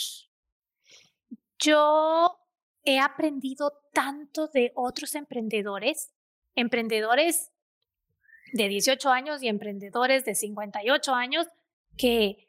Yo 1.59 2.39
he 2.85 3.01
aprendido 3.01 3.83
tanto 3.93 4.47
de 4.47 4.71
otros 4.77 5.17
emprendedores, 5.17 6.15
emprendedores 6.55 7.51
de 8.53 8.69
18 8.69 9.11
años 9.11 9.43
y 9.43 9.49
emprendedores 9.49 10.25
de 10.25 10.37
58 10.37 11.13
años 11.13 11.49
que, 11.97 12.49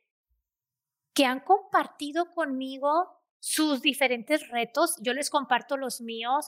que 1.16 1.26
han 1.26 1.40
compartido 1.40 2.32
conmigo 2.34 3.24
sus 3.40 3.82
diferentes 3.82 4.48
retos. 4.50 4.96
Yo 5.02 5.14
les 5.14 5.32
comparto 5.32 5.78
los 5.78 6.02
míos. 6.02 6.48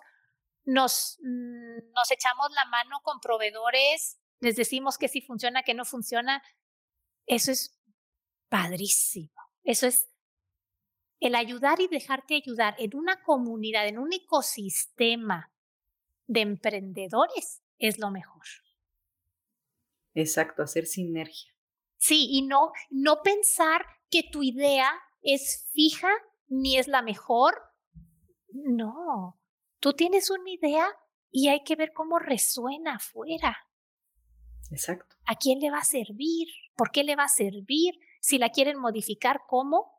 Nos, 0.66 1.18
mm, 1.24 1.94
nos 1.94 2.12
echamos 2.12 2.52
la 2.52 2.66
mano 2.66 3.00
con 3.02 3.20
proveedores, 3.22 4.20
les 4.40 4.56
decimos 4.56 4.98
que 4.98 5.08
si 5.08 5.22
funciona, 5.22 5.64
que 5.64 5.74
no 5.74 5.86
funciona. 5.86 6.44
Eso 7.26 7.52
es 7.52 7.80
padrísimo. 8.50 9.42
Eso 9.64 9.88
es 9.88 10.10
el 11.20 11.36
ayudar 11.36 11.80
y 11.80 11.88
dejarte 11.88 12.36
ayudar 12.36 12.76
en 12.78 12.96
una 12.96 13.24
comunidad, 13.24 13.88
en 13.88 13.98
un 13.98 14.14
ecosistema 14.14 15.52
de 16.28 16.42
emprendedores 16.42 17.64
es 17.80 18.00
lo 18.00 18.12
mejor. 18.12 18.46
Exacto, 20.14 20.64
hacer 20.64 20.86
sinergia. 20.86 21.54
Sí, 21.98 22.28
y 22.30 22.42
no, 22.44 22.72
no 22.90 23.22
pensar 23.24 23.86
que 24.10 24.24
tu 24.24 24.44
idea 24.44 24.92
es 25.22 25.68
fija 25.74 26.10
ni 26.48 26.78
es 26.78 26.88
la 26.88 27.02
mejor. 27.02 27.56
No, 28.50 29.40
tú 29.80 29.94
tienes 29.94 30.30
una 30.30 30.50
idea 30.50 30.88
y 31.30 31.50
hay 31.50 31.64
que 31.64 31.76
ver 31.76 31.92
cómo 31.94 32.20
resuena 32.20 32.96
afuera. 32.96 33.58
Exacto. 34.72 35.16
¿A 35.26 35.36
quién 35.36 35.60
le 35.60 35.72
va 35.72 35.80
a 35.80 35.86
servir? 35.86 36.48
¿Por 36.76 36.92
qué 36.92 37.04
le 37.04 37.16
va 37.16 37.24
a 37.24 37.30
servir? 37.30 37.96
Si 38.22 38.38
la 38.38 38.50
quieren 38.50 38.80
modificar, 38.80 39.42
¿cómo? 39.48 39.98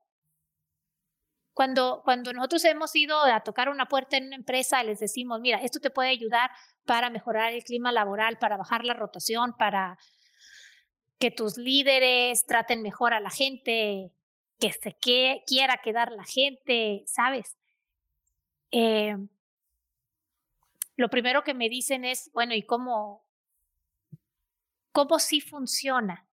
Cuando, 1.52 2.02
cuando 2.04 2.32
nosotros 2.32 2.64
hemos 2.66 2.94
ido 2.94 3.18
a 3.20 3.40
tocar 3.42 3.68
una 3.68 3.86
puerta 3.86 4.16
en 4.16 4.26
una 4.26 4.36
empresa, 4.36 4.82
les 4.84 5.00
decimos, 5.00 5.40
mira, 5.40 5.58
esto 5.58 5.80
te 5.80 5.90
puede 5.90 6.10
ayudar 6.10 6.50
para 6.84 7.10
mejorar 7.10 7.52
el 7.52 7.64
clima 7.64 7.90
laboral, 7.90 8.38
para 8.38 8.56
bajar 8.56 8.84
la 8.84 8.94
rotación, 8.94 9.54
para 9.58 9.98
que 11.18 11.30
tus 11.30 11.56
líderes 11.56 12.46
traten 12.46 12.82
mejor 12.82 13.12
a 13.12 13.20
la 13.20 13.30
gente, 13.30 14.12
que 14.58 14.72
se 14.72 14.92
que, 14.94 15.42
quiera 15.46 15.80
quedar 15.82 16.12
la 16.12 16.24
gente, 16.24 17.02
¿sabes? 17.06 17.56
Eh, 18.70 19.16
lo 20.96 21.10
primero 21.10 21.44
que 21.44 21.54
me 21.54 21.68
dicen 21.68 22.04
es, 22.04 22.30
bueno, 22.32 22.54
¿y 22.54 22.62
cómo, 22.62 23.24
cómo 24.92 25.18
sí 25.18 25.40
funciona? 25.40 26.28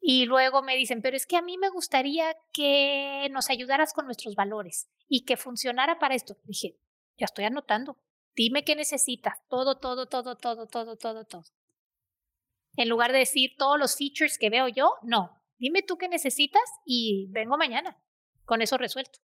Y 0.00 0.26
luego 0.26 0.62
me 0.62 0.76
dicen, 0.76 1.00
pero 1.00 1.16
es 1.16 1.26
que 1.26 1.36
a 1.36 1.42
mí 1.42 1.58
me 1.58 1.70
gustaría 1.70 2.36
que 2.52 3.28
nos 3.30 3.50
ayudaras 3.50 3.92
con 3.92 4.06
nuestros 4.06 4.34
valores 4.34 4.88
y 5.08 5.24
que 5.24 5.36
funcionara 5.36 6.00
para 6.00 6.16
esto. 6.16 6.36
Dije, 6.42 6.76
ya 7.16 7.26
estoy 7.26 7.44
anotando. 7.44 7.98
Dime 8.34 8.64
qué 8.64 8.74
necesitas. 8.74 9.38
Todo, 9.48 9.78
todo, 9.78 10.06
todo, 10.06 10.34
todo, 10.36 10.66
todo, 10.66 10.96
todo, 10.96 11.24
todo. 11.24 11.44
En 12.76 12.88
lugar 12.88 13.12
de 13.12 13.18
decir 13.18 13.52
todos 13.58 13.78
los 13.78 13.96
features 13.96 14.38
que 14.38 14.50
veo 14.50 14.68
yo, 14.68 14.94
no. 15.02 15.42
Dime 15.58 15.82
tú 15.82 15.96
qué 15.98 16.08
necesitas 16.08 16.62
y 16.84 17.28
vengo 17.30 17.56
mañana. 17.56 18.02
Con 18.44 18.62
eso 18.62 18.78
resuelto. 18.78 19.20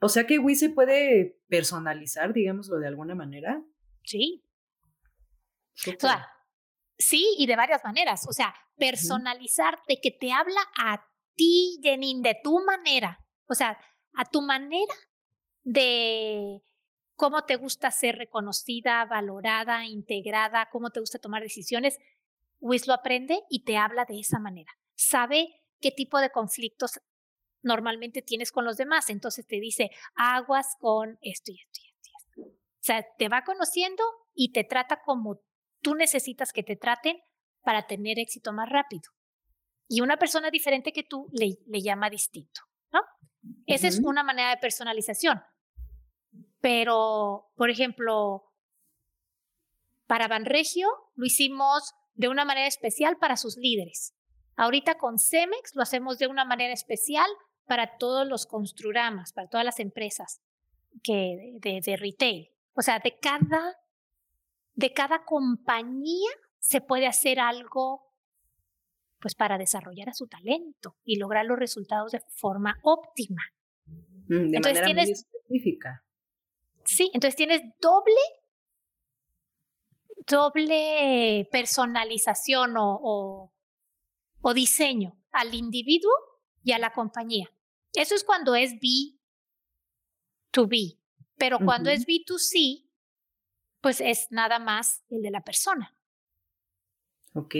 O 0.00 0.08
sea 0.08 0.26
que 0.26 0.38
Wii 0.38 0.56
se 0.56 0.70
puede 0.70 1.40
personalizar, 1.48 2.32
digámoslo 2.32 2.78
de 2.78 2.88
alguna 2.88 3.14
manera. 3.14 3.62
Sí. 4.04 4.44
O 5.86 6.00
sea, 6.00 6.28
sí, 6.98 7.34
y 7.38 7.46
de 7.46 7.56
varias 7.56 7.84
maneras. 7.84 8.26
O 8.28 8.32
sea, 8.32 8.54
personalizar 8.76 9.78
de 9.86 10.00
que 10.00 10.10
te 10.10 10.32
habla 10.32 10.60
a 10.76 11.06
ti, 11.34 11.78
Jenin, 11.82 12.22
de 12.22 12.36
tu 12.42 12.64
manera. 12.64 13.24
O 13.46 13.54
sea, 13.54 13.78
a 14.14 14.24
tu 14.24 14.42
manera 14.42 14.94
de 15.62 16.62
cómo 17.22 17.44
te 17.44 17.54
gusta 17.54 17.92
ser 17.92 18.16
reconocida, 18.16 19.04
valorada, 19.04 19.86
integrada, 19.86 20.68
cómo 20.72 20.90
te 20.90 20.98
gusta 20.98 21.20
tomar 21.20 21.40
decisiones. 21.40 22.00
Wiz 22.58 22.88
lo 22.88 22.94
aprende 22.94 23.44
y 23.48 23.62
te 23.62 23.76
habla 23.76 24.04
de 24.04 24.18
esa 24.18 24.40
manera. 24.40 24.72
Sabe 24.96 25.62
qué 25.80 25.92
tipo 25.92 26.18
de 26.18 26.30
conflictos 26.30 27.00
normalmente 27.62 28.22
tienes 28.22 28.50
con 28.50 28.64
los 28.64 28.76
demás. 28.76 29.08
Entonces 29.08 29.46
te 29.46 29.60
dice, 29.60 29.92
aguas 30.16 30.74
con 30.80 31.16
esto 31.22 31.52
y 31.52 31.60
esto 31.60 31.80
y 31.80 31.86
esto. 31.86 32.40
O 32.42 32.80
sea, 32.80 33.06
te 33.16 33.28
va 33.28 33.44
conociendo 33.44 34.02
y 34.34 34.50
te 34.50 34.64
trata 34.64 35.00
como 35.04 35.44
tú 35.80 35.94
necesitas 35.94 36.52
que 36.52 36.64
te 36.64 36.74
traten 36.74 37.18
para 37.60 37.86
tener 37.86 38.18
éxito 38.18 38.52
más 38.52 38.68
rápido. 38.68 39.12
Y 39.86 40.00
una 40.00 40.16
persona 40.16 40.50
diferente 40.50 40.92
que 40.92 41.04
tú 41.04 41.28
le, 41.30 41.56
le 41.68 41.82
llama 41.82 42.10
distinto, 42.10 42.62
¿no? 42.92 43.00
Esa 43.66 43.86
es 43.86 44.00
una 44.00 44.24
manera 44.24 44.50
de 44.50 44.56
personalización. 44.56 45.40
Pero, 46.62 47.50
por 47.56 47.68
ejemplo, 47.68 48.44
para 50.06 50.28
Banregio 50.28 50.88
lo 51.14 51.26
hicimos 51.26 51.94
de 52.14 52.28
una 52.28 52.46
manera 52.46 52.66
especial 52.66 53.18
para 53.18 53.36
sus 53.36 53.58
líderes. 53.58 54.14
Ahorita 54.56 54.96
con 54.96 55.18
Cemex 55.18 55.74
lo 55.74 55.82
hacemos 55.82 56.18
de 56.18 56.28
una 56.28 56.46
manera 56.46 56.72
especial 56.72 57.28
para 57.66 57.98
todos 57.98 58.26
los 58.26 58.46
construramas, 58.46 59.34
para 59.34 59.48
todas 59.48 59.66
las 59.66 59.80
empresas 59.80 60.40
que, 61.02 61.58
de, 61.60 61.80
de 61.84 61.96
retail. 61.96 62.48
O 62.74 62.80
sea, 62.80 62.98
de 62.98 63.18
cada 63.18 63.76
de 64.74 64.92
cada 64.92 65.24
compañía 65.24 66.30
se 66.58 66.80
puede 66.80 67.06
hacer 67.06 67.40
algo 67.40 68.10
pues 69.20 69.34
para 69.34 69.58
desarrollar 69.58 70.08
a 70.08 70.14
su 70.14 70.26
talento 70.26 70.96
y 71.04 71.16
lograr 71.16 71.46
los 71.46 71.58
resultados 71.58 72.10
de 72.12 72.20
forma 72.28 72.78
óptima. 72.82 73.42
Mm, 74.28 74.50
de 74.50 74.56
entonces 74.56 74.80
manera 74.80 75.02
muy 75.02 75.12
específica. 75.12 76.04
Sí, 76.84 77.10
entonces 77.12 77.36
tienes 77.36 77.62
doble 77.80 78.14
doble 80.26 81.48
personalización 81.50 82.74
o, 82.76 83.52
o, 84.40 84.54
diseño 84.54 85.18
al 85.32 85.54
individuo 85.54 86.12
y 86.62 86.72
a 86.72 86.78
la 86.78 86.92
compañía. 86.92 87.50
Eso 87.92 88.14
es 88.14 88.24
cuando 88.24 88.54
es 88.54 88.72
B2B, 88.74 90.98
pero 91.36 91.58
cuando 91.58 91.90
es 91.90 92.06
B2C, 92.06 92.88
pues 93.80 94.00
es 94.00 94.28
nada 94.30 94.58
más 94.58 95.02
el 95.10 95.20
de 95.22 95.30
la 95.30 95.42
persona. 95.42 95.94
Ok. 97.34 97.54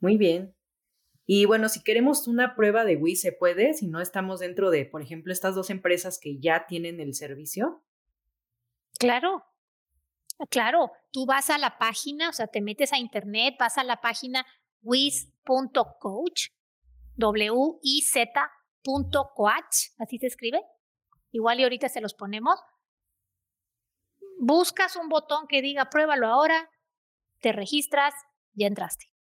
Muy 0.00 0.18
bien. 0.18 0.54
Y 1.26 1.46
bueno, 1.46 1.68
si 1.68 1.82
queremos 1.82 2.28
una 2.28 2.54
prueba 2.54 2.84
de 2.84 2.96
Wii, 2.96 3.16
¿se 3.16 3.32
puede? 3.32 3.74
Si 3.74 3.86
no 3.86 4.00
estamos 4.00 4.40
dentro 4.40 4.70
de, 4.70 4.84
por 4.84 5.02
ejemplo, 5.02 5.32
estas 5.32 5.54
dos 5.54 5.70
empresas 5.70 6.18
que 6.20 6.38
ya 6.38 6.66
tienen 6.66 7.00
el 7.00 7.14
servicio. 7.14 7.82
Claro, 8.98 9.44
claro. 10.50 10.92
Tú 11.10 11.24
vas 11.26 11.50
a 11.50 11.58
la 11.58 11.78
página, 11.78 12.28
o 12.28 12.32
sea, 12.32 12.46
te 12.46 12.60
metes 12.60 12.92
a 12.92 12.98
internet, 12.98 13.54
vas 13.58 13.78
a 13.78 13.84
la 13.84 14.00
página 14.00 14.44
wiz.coach, 14.82 16.48
W-I-Z.coach, 17.16 18.36
así 19.98 20.18
se 20.18 20.26
escribe. 20.26 20.62
Igual 21.32 21.60
y 21.60 21.62
ahorita 21.62 21.88
se 21.88 22.00
los 22.00 22.14
ponemos 22.14 22.60
buscas 24.38 24.96
un 24.96 25.08
botón 25.08 25.46
que 25.48 25.62
diga 25.62 25.88
pruébalo 25.90 26.26
ahora, 26.26 26.70
te 27.40 27.52
registras, 27.52 28.14
ya 28.52 28.66
entraste. 28.66 29.13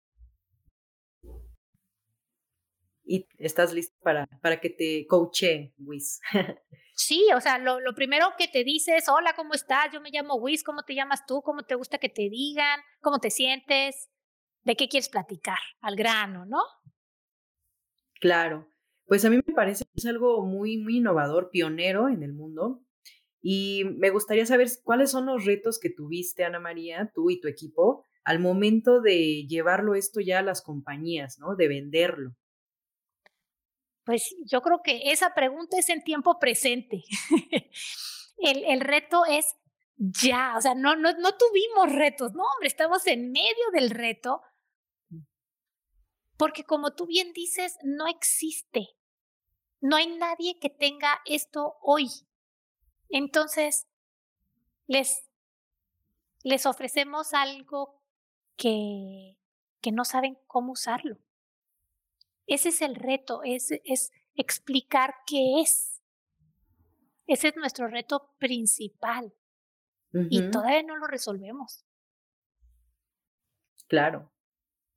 Y 3.06 3.28
estás 3.38 3.74
listo 3.74 3.96
para, 4.02 4.28
para 4.42 4.60
que 4.60 4.70
te 4.70 5.06
coache, 5.08 5.74
Wiz. 5.78 6.20
sí, 6.96 7.28
o 7.36 7.42
sea, 7.42 7.58
lo, 7.58 7.80
lo, 7.80 7.94
primero 7.94 8.28
que 8.38 8.48
te 8.48 8.64
dice 8.64 8.96
es, 8.96 9.10
hola, 9.10 9.34
¿cómo 9.36 9.54
estás? 9.54 9.92
Yo 9.92 10.00
me 10.02 10.10
llamo 10.12 10.36
Wiz, 10.36 10.64
¿cómo 10.64 10.84
te 10.84 10.96
llamas 10.96 11.26
tú? 11.26 11.42
¿Cómo 11.42 11.64
te 11.64 11.76
gusta 11.76 11.98
que 11.98 12.10
te 12.10 12.30
digan? 12.30 12.80
¿Cómo 13.02 13.20
te 13.20 13.30
sientes? 13.30 14.10
¿De 14.64 14.76
qué 14.76 14.88
quieres 14.88 15.10
platicar? 15.10 15.58
Al 15.82 15.96
grano, 15.96 16.46
¿no? 16.46 16.62
Claro. 18.22 18.70
Pues 19.06 19.26
a 19.26 19.30
mí 19.30 19.36
me 19.46 19.54
parece 19.54 19.84
que 19.84 19.92
es 19.96 20.06
algo 20.06 20.46
muy, 20.46 20.78
muy 20.78 20.98
innovador, 20.98 21.50
pionero 21.52 22.08
en 22.08 22.24
el 22.24 22.34
mundo. 22.34 22.82
Y 23.42 23.84
me 23.98 24.10
gustaría 24.10 24.46
saber 24.46 24.70
cuáles 24.84 25.12
son 25.12 25.26
los 25.26 25.44
retos 25.44 25.78
que 25.78 25.90
tuviste, 25.90 26.46
Ana 26.46 26.62
María, 26.62 27.12
tú 27.14 27.30
y 27.30 27.42
tu 27.42 27.50
equipo, 27.50 28.06
al 28.24 28.40
momento 28.40 29.02
de 29.02 29.46
llevarlo 29.46 29.96
esto 29.96 30.22
ya 30.22 30.40
a 30.40 30.44
las 30.44 30.62
compañías, 30.62 31.38
¿no? 31.40 31.58
De 31.58 31.68
venderlo. 31.68 32.38
Pues 34.04 34.36
yo 34.46 34.62
creo 34.62 34.82
que 34.84 35.12
esa 35.12 35.34
pregunta 35.34 35.78
es 35.78 35.90
en 35.90 36.04
tiempo 36.04 36.40
presente. 36.40 37.04
el, 38.38 38.64
el, 38.66 38.82
reto 38.82 39.26
es 39.26 39.56
ya, 39.96 40.56
o 40.58 40.62
sea, 40.62 40.76
no, 40.76 40.96
no, 40.96 41.14
no 41.14 41.38
tuvimos 41.38 41.92
retos, 41.94 42.34
no, 42.34 42.44
hombre, 42.44 42.68
estamos 42.68 43.08
en 43.08 43.32
medio 43.32 43.72
del 43.72 43.90
reto, 43.90 44.42
porque 46.38 46.66
como 46.66 46.94
tú 46.94 47.06
bien 47.06 47.32
dices, 47.32 47.78
no 47.84 48.08
existe, 48.08 48.90
no 49.80 49.96
hay 49.96 50.08
nadie 50.08 50.60
que 50.60 50.70
tenga 50.70 51.22
esto 51.26 51.76
hoy. 51.82 52.10
Entonces, 53.10 53.88
les, 54.88 55.30
les 56.44 56.66
ofrecemos 56.66 57.34
algo 57.34 58.02
que, 58.58 59.38
que 59.82 59.92
no 59.92 60.04
saben 60.04 60.38
cómo 60.48 60.74
usarlo. 60.74 61.18
Ese 62.48 62.70
es 62.70 62.82
el 62.82 62.96
reto, 62.96 63.42
es, 63.44 63.72
es 63.84 64.12
explicar 64.36 65.16
qué 65.26 65.62
es. 65.62 66.02
Ese 67.28 67.50
es 67.50 67.56
nuestro 67.56 67.88
reto 67.88 68.34
principal. 68.38 69.34
Y 70.30 70.52
todavía 70.52 70.84
no 70.84 70.96
lo 70.96 71.08
resolvemos. 71.08 71.84
Claro. 73.88 74.32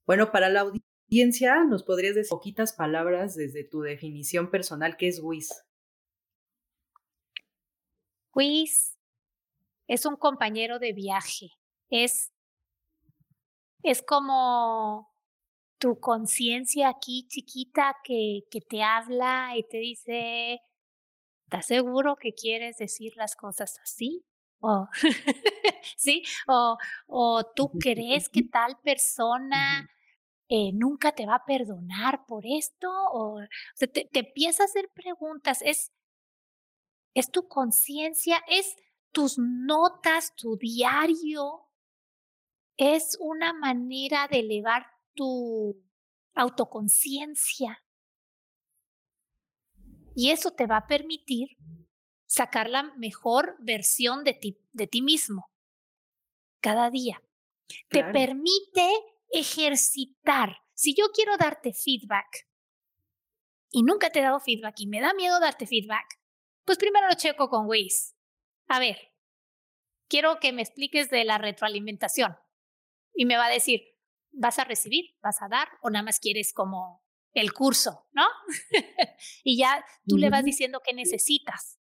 Bueno, 0.05 0.31
para 0.31 0.51
la 0.51 0.61
audiencia, 0.61 1.65
¿nos 1.65 1.85
podrías 1.85 2.15
decir 2.15 2.29
poquitas 2.29 2.75
palabras 2.75 3.35
desde 3.35 3.65
tu 3.65 3.81
definición 3.81 4.51
personal 4.51 4.99
qué 4.99 5.09
es 5.09 5.21
WIS? 5.23 5.65
WIS 8.35 8.99
es 9.87 10.05
un 10.05 10.17
compañero 10.17 10.79
de 10.79 10.93
viaje. 10.93 11.51
Es, 11.89 12.33
es 13.83 14.03
como 14.03 15.16
tu 15.79 16.01
conciencia 16.01 16.89
aquí 16.89 17.27
chiquita 17.29 17.97
que, 18.05 18.41
que 18.51 18.61
te 18.61 18.83
habla 18.83 19.53
y 19.57 19.63
te 19.65 19.79
dice, 19.79 20.61
¿estás 21.45 21.67
seguro 21.67 22.17
que 22.17 22.33
quieres 22.33 22.79
decir 22.79 23.13
las 23.17 23.37
cosas 23.37 23.79
así? 23.83 24.25
O, 24.61 24.89
¿Sí? 25.97 26.23
O, 26.49 26.79
o 27.07 27.45
tú 27.55 27.71
crees 27.79 28.29
que 28.29 28.43
tal 28.43 28.79
persona 28.83 29.89
eh, 30.49 30.73
nunca 30.73 31.13
te 31.13 31.27
va 31.27 31.37
a 31.37 31.45
perdonar 31.45 32.25
por 32.27 32.45
esto? 32.47 32.89
O, 33.13 33.41
te, 33.79 33.87
te 33.89 34.19
empieza 34.21 34.63
a 34.63 34.67
hacer 34.67 34.89
preguntas. 34.95 35.61
Es, 35.63 35.93
es 37.15 37.31
tu 37.31 37.49
conciencia, 37.49 38.43
es 38.49 38.77
tus 39.13 39.39
notas, 39.39 40.35
tu 40.37 40.57
diario. 40.57 41.63
Es 42.77 43.17
una 43.21 43.53
manera 43.53 44.29
de 44.29 44.41
elevar 44.41 44.96
tu 45.17 45.83
autoconciencia. 46.35 47.83
Y 50.15 50.31
eso 50.31 50.53
te 50.53 50.67
va 50.67 50.79
a 50.79 50.87
permitir 50.87 51.57
sacar 52.27 52.71
la 52.71 52.85
mejor 52.97 53.57
versión 53.59 54.25
de 54.25 54.35
ti, 54.35 54.59
de 54.73 54.87
ti 54.87 55.03
mismo 55.03 55.51
cada 56.61 56.91
día. 56.91 57.21
Te 57.89 58.05
permite 58.05 58.89
ejercitar. 59.31 60.59
Si 60.75 60.95
yo 60.95 61.07
quiero 61.13 61.37
darte 61.37 61.73
feedback 61.73 62.49
y 63.71 63.83
nunca 63.83 64.11
te 64.11 64.21
he 64.21 64.23
dado 64.23 64.41
feedback 64.41 64.75
y 64.79 64.87
me 64.87 65.01
da 65.01 65.15
miedo 65.15 65.41
darte 65.41 65.67
feedback, 65.67 66.07
pues 66.65 66.79
primero 66.79 67.09
lo 67.09 67.15
checo 67.15 67.49
con 67.49 67.67
Waze. 67.67 68.15
A 68.69 68.79
ver, 68.79 69.13
quiero 70.09 70.39
que 70.41 70.53
me 70.53 70.63
expliques 70.63 71.11
de 71.11 71.25
la 71.25 71.39
retroalimentación. 71.39 72.37
Y 73.15 73.25
me 73.25 73.37
va 73.37 73.47
a 73.47 73.51
decir, 73.51 73.96
¿vas 74.37 74.59
a 74.59 74.65
recibir? 74.65 75.17
¿Vas 75.23 75.43
a 75.43 75.49
dar? 75.49 75.69
¿O 75.83 75.91
nada 75.91 76.05
más 76.05 76.21
quieres 76.21 76.53
como 76.53 77.03
el 77.33 77.53
curso, 77.53 78.07
¿no? 78.13 78.25
y 79.45 79.59
ya 79.59 79.85
tú 80.07 80.17
le 80.17 80.31
vas 80.31 80.45
diciendo 80.45 80.81
qué 80.85 80.95
necesitas. 80.95 81.79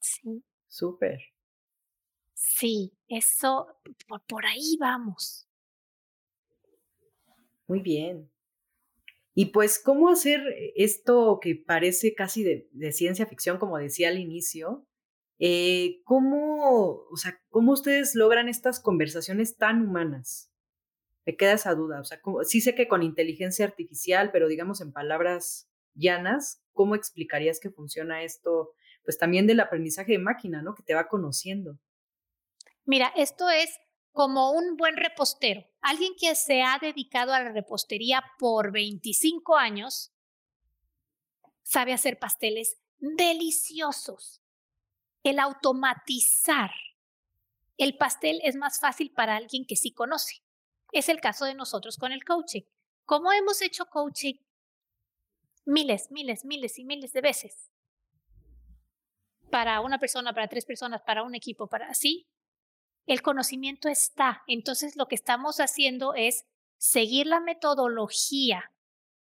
Sí. 0.00 0.42
Súper. 0.66 1.20
Sí, 2.34 2.92
eso, 3.08 3.66
por, 4.06 4.24
por, 4.26 4.46
ahí 4.46 4.76
vamos. 4.80 5.48
Muy 7.66 7.80
bien. 7.80 8.30
Y 9.34 9.46
pues, 9.46 9.78
¿cómo 9.78 10.08
hacer 10.08 10.40
esto 10.74 11.38
que 11.40 11.54
parece 11.54 12.14
casi 12.14 12.42
de, 12.42 12.68
de 12.72 12.92
ciencia 12.92 13.26
ficción, 13.26 13.58
como 13.58 13.78
decía 13.78 14.08
al 14.08 14.18
inicio? 14.18 14.87
Eh, 15.38 16.00
¿Cómo, 16.04 17.06
o 17.10 17.16
sea, 17.16 17.40
cómo 17.48 17.72
ustedes 17.72 18.14
logran 18.14 18.48
estas 18.48 18.80
conversaciones 18.80 19.56
tan 19.56 19.82
humanas? 19.82 20.50
Me 21.24 21.36
queda 21.36 21.52
esa 21.52 21.74
duda. 21.74 22.00
O 22.00 22.04
sea, 22.04 22.20
sí 22.44 22.60
sé 22.60 22.74
que 22.74 22.88
con 22.88 23.02
inteligencia 23.02 23.64
artificial, 23.64 24.30
pero 24.32 24.48
digamos 24.48 24.80
en 24.80 24.92
palabras 24.92 25.68
llanas, 25.94 26.62
¿cómo 26.72 26.94
explicarías 26.94 27.60
que 27.60 27.70
funciona 27.70 28.22
esto 28.22 28.72
pues 29.04 29.16
también 29.16 29.46
del 29.46 29.60
aprendizaje 29.60 30.12
de 30.12 30.18
máquina, 30.18 30.60
¿no? 30.60 30.74
Que 30.74 30.82
te 30.82 30.94
va 30.94 31.08
conociendo. 31.08 31.78
Mira, 32.84 33.12
esto 33.16 33.48
es 33.48 33.70
como 34.12 34.52
un 34.52 34.76
buen 34.76 34.96
repostero. 34.96 35.64
Alguien 35.80 36.12
que 36.18 36.34
se 36.34 36.62
ha 36.62 36.78
dedicado 36.78 37.32
a 37.32 37.40
la 37.40 37.52
repostería 37.52 38.22
por 38.38 38.70
25 38.70 39.56
años 39.56 40.12
sabe 41.62 41.92
hacer 41.92 42.18
pasteles 42.18 42.78
deliciosos. 42.98 44.42
El 45.22 45.38
automatizar 45.38 46.70
el 47.76 47.96
pastel 47.96 48.40
es 48.42 48.56
más 48.56 48.80
fácil 48.80 49.12
para 49.12 49.36
alguien 49.36 49.64
que 49.64 49.76
sí 49.76 49.92
conoce. 49.92 50.42
Es 50.92 51.08
el 51.08 51.20
caso 51.20 51.44
de 51.44 51.54
nosotros 51.54 51.96
con 51.96 52.12
el 52.12 52.24
coaching. 52.24 52.62
¿Cómo 53.04 53.32
hemos 53.32 53.62
hecho 53.62 53.86
coaching 53.86 54.34
miles, 55.64 56.10
miles, 56.10 56.44
miles 56.44 56.78
y 56.78 56.84
miles 56.84 57.12
de 57.12 57.20
veces? 57.20 57.70
para 59.48 59.80
una 59.80 59.98
persona, 59.98 60.32
para 60.32 60.48
tres 60.48 60.64
personas, 60.64 61.02
para 61.02 61.22
un 61.22 61.34
equipo, 61.34 61.68
para 61.68 61.88
así, 61.88 62.28
el 63.06 63.22
conocimiento 63.22 63.88
está. 63.88 64.42
Entonces 64.46 64.96
lo 64.96 65.06
que 65.06 65.14
estamos 65.14 65.58
haciendo 65.58 66.14
es 66.14 66.44
seguir 66.76 67.26
la 67.26 67.40
metodología 67.40 68.70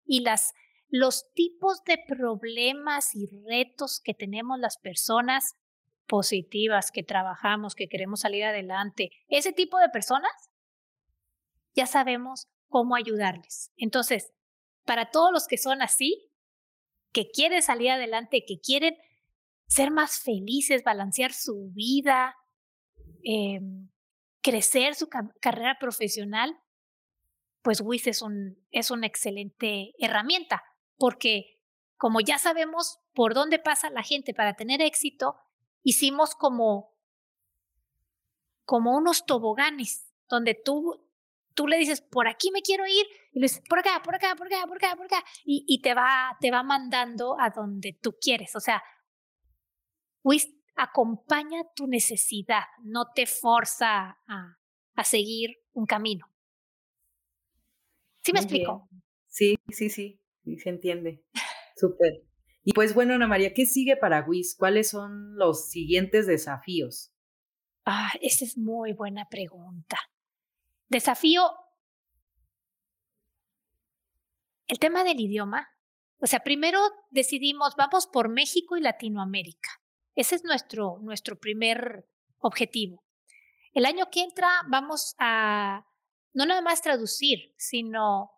y 0.05 0.21
las, 0.21 0.53
los 0.89 1.33
tipos 1.35 1.85
de 1.85 1.99
problemas 1.99 3.15
y 3.15 3.27
retos 3.47 4.01
que 4.01 4.15
tenemos 4.15 4.59
las 4.59 4.79
personas 4.79 5.55
positivas, 6.07 6.91
que 6.91 7.03
trabajamos, 7.03 7.75
que 7.75 7.89
queremos 7.89 8.21
salir 8.21 8.45
adelante. 8.45 9.11
Ese 9.29 9.53
tipo 9.53 9.79
de 9.79 9.89
personas, 9.89 10.33
ya 11.75 11.87
sabemos 11.87 12.49
cómo 12.69 12.97
ayudarles. 12.97 13.73
Entonces, 13.77 14.33
para 14.85 15.11
todos 15.11 15.33
los 15.33 15.47
que 15.47 15.57
son 15.57 15.83
así, 15.83 16.31
que 17.13 17.31
quieren 17.31 17.63
salir 17.63 17.91
adelante, 17.91 18.45
que 18.47 18.59
quieren 18.61 18.97
ser 19.67 19.91
más 19.91 20.21
felices, 20.21 20.83
balancear 20.85 21.33
su 21.33 21.71
vida, 21.73 22.35
eh, 23.23 23.61
crecer 24.43 24.95
su 24.95 25.09
carrera 25.09 25.79
profesional, 25.81 26.55
pues 27.63 27.81
WIS 27.81 28.09
es, 28.09 28.23
un, 28.23 28.59
es 28.71 28.91
una 28.91 29.07
excelente 29.07 29.95
herramienta, 29.99 30.63
porque 30.99 31.59
como 31.97 32.21
ya 32.21 32.39
sabemos 32.39 32.99
por 33.15 33.33
dónde 33.33 33.59
pasa 33.59 33.89
la 33.89 34.03
gente 34.03 34.35
para 34.35 34.55
tener 34.55 34.83
éxito, 34.83 35.37
hicimos 35.85 36.35
como, 36.35 36.93
como 38.65 38.97
unos 38.97 39.25
toboganes, 39.25 40.13
donde 40.29 40.55
tú, 40.55 41.07
tú 41.55 41.69
le 41.69 41.77
dices, 41.77 42.01
por 42.01 42.27
aquí 42.27 42.51
me 42.51 42.63
quiero 42.63 42.87
ir, 42.87 43.07
y 43.33 43.39
le 43.39 43.45
dices, 43.45 43.63
por 43.69 43.79
acá, 43.79 44.03
por 44.03 44.17
acá, 44.17 44.35
por 44.35 44.49
acá, 44.49 44.67
por 44.67 44.77
acá, 44.79 44.97
por 44.97 45.07
acá, 45.07 45.25
y, 45.45 45.65
y 45.69 45.81
te, 45.81 45.95
va, 45.95 46.37
te 46.41 46.51
va 46.51 46.65
mandando 46.65 47.37
a 47.39 47.51
donde 47.51 47.93
tú 47.93 48.17
quieres. 48.21 48.57
O 48.57 48.61
sea, 48.61 48.83
WIS 50.25 50.51
acompaña 50.75 51.63
tu 51.77 51.87
necesidad, 51.87 52.65
no 52.83 53.13
te 53.15 53.27
forza 53.27 54.19
a, 54.27 54.59
a 54.95 55.05
seguir 55.05 55.59
un 55.73 55.87
camino. 55.87 56.27
¿Sí 58.23 58.33
me 58.33 58.41
explico? 58.41 58.89
Sí, 59.29 59.57
sí, 59.69 59.91
sí, 59.91 60.21
sí, 60.43 60.59
se 60.59 60.69
entiende. 60.71 61.23
Súper. 61.77 62.25
Y 62.65 62.73
pues 62.73 62.95
bueno, 62.95 63.15
Ana 63.15 63.27
María, 63.27 63.53
¿qué 63.53 63.67
sigue 63.67 63.97
para 63.97 64.25
WIS? 64.27 64.57
¿Cuáles 64.59 64.89
son 64.89 65.37
los 65.37 65.69
siguientes 65.69 66.27
desafíos? 66.27 67.13
Ah, 67.85 68.13
esa 68.23 68.47
es 68.47 68.57
muy 68.57 68.95
buena 68.95 69.29
pregunta. 69.29 69.99
Desafío, 70.89 71.43
el 74.67 74.79
tema 74.79 75.05
del 75.05 75.21
idioma. 75.21 75.69
O 76.19 76.27
sea, 76.27 76.41
primero 76.41 76.81
decidimos, 77.11 77.77
vamos 77.77 78.07
por 78.07 78.31
México 78.31 78.79
y 78.79 78.81
Latinoamérica. 78.81 79.69
Ese 80.15 80.37
es 80.37 80.45
nuestro, 80.45 80.99
nuestro 81.03 81.39
primer 81.39 82.09
objetivo. 82.39 83.05
El 83.75 83.85
año 83.85 84.07
que 84.11 84.23
entra 84.23 84.49
vamos 84.69 85.15
a 85.19 85.87
no 86.33 86.47
nada 86.47 86.63
más 86.63 86.81
traducir, 86.81 87.55
sino 87.59 88.31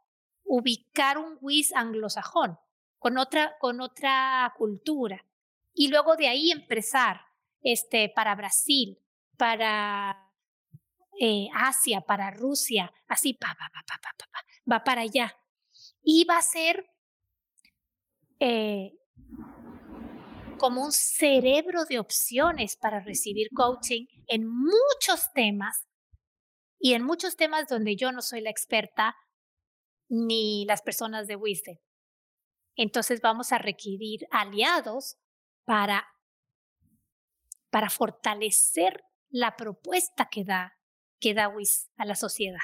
ubicar 0.43 1.17
un 1.19 1.39
WIS 1.41 1.73
anglosajón 1.75 2.59
con 3.07 3.19
otra, 3.19 3.57
con 3.61 3.81
otra 3.81 4.53
cultura. 4.59 5.25
Y 5.73 5.87
luego 5.87 6.17
de 6.17 6.27
ahí 6.27 6.51
empezar 6.51 7.21
este, 7.63 8.09
para 8.09 8.35
Brasil, 8.35 8.99
para 9.37 10.29
eh, 11.21 11.47
Asia, 11.55 12.01
para 12.01 12.33
Rusia, 12.33 12.93
así, 13.07 13.35
pa, 13.35 13.55
pa, 13.57 13.71
pa, 13.73 13.85
pa, 13.87 14.01
pa, 14.03 14.27
pa, 14.29 14.41
va 14.73 14.83
para 14.83 15.03
allá. 15.03 15.37
Y 16.03 16.25
va 16.25 16.39
a 16.39 16.43
ser 16.43 16.85
eh, 18.41 18.99
como 20.59 20.83
un 20.83 20.91
cerebro 20.91 21.85
de 21.85 22.01
opciones 22.01 22.77
para 22.77 22.99
recibir 22.99 23.51
coaching 23.55 24.07
en 24.27 24.49
muchos 24.49 25.33
temas 25.33 25.87
y 26.81 26.95
en 26.95 27.05
muchos 27.05 27.37
temas 27.37 27.69
donde 27.69 27.95
yo 27.95 28.11
no 28.11 28.21
soy 28.21 28.41
la 28.41 28.51
experta 28.51 29.15
ni 30.09 30.65
las 30.65 30.83
personas 30.83 31.29
de 31.29 31.37
Wisdom. 31.37 31.77
Entonces 32.77 33.21
vamos 33.21 33.53
a 33.53 33.59
requerir 33.59 34.27
aliados 34.31 35.17
para, 35.65 36.07
para 37.71 37.91
fortalecer 37.91 39.03
la 39.31 39.57
propuesta 39.57 40.29
que 40.31 40.45
da, 40.45 40.79
que 41.19 41.35
da 41.35 41.49
WIS 41.49 41.91
a 41.97 42.05
la 42.05 42.15
sociedad. 42.15 42.61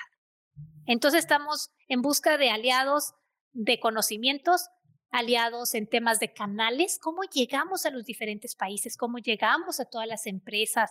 Entonces 0.86 1.20
estamos 1.20 1.70
en 1.88 2.02
busca 2.02 2.38
de 2.38 2.50
aliados 2.50 3.14
de 3.52 3.80
conocimientos, 3.80 4.68
aliados 5.10 5.74
en 5.74 5.86
temas 5.86 6.20
de 6.20 6.32
canales, 6.32 6.98
cómo 6.98 7.22
llegamos 7.22 7.84
a 7.86 7.90
los 7.90 8.04
diferentes 8.04 8.54
países, 8.54 8.96
cómo 8.96 9.18
llegamos 9.18 9.80
a 9.80 9.84
todas 9.84 10.08
las 10.08 10.26
empresas, 10.26 10.90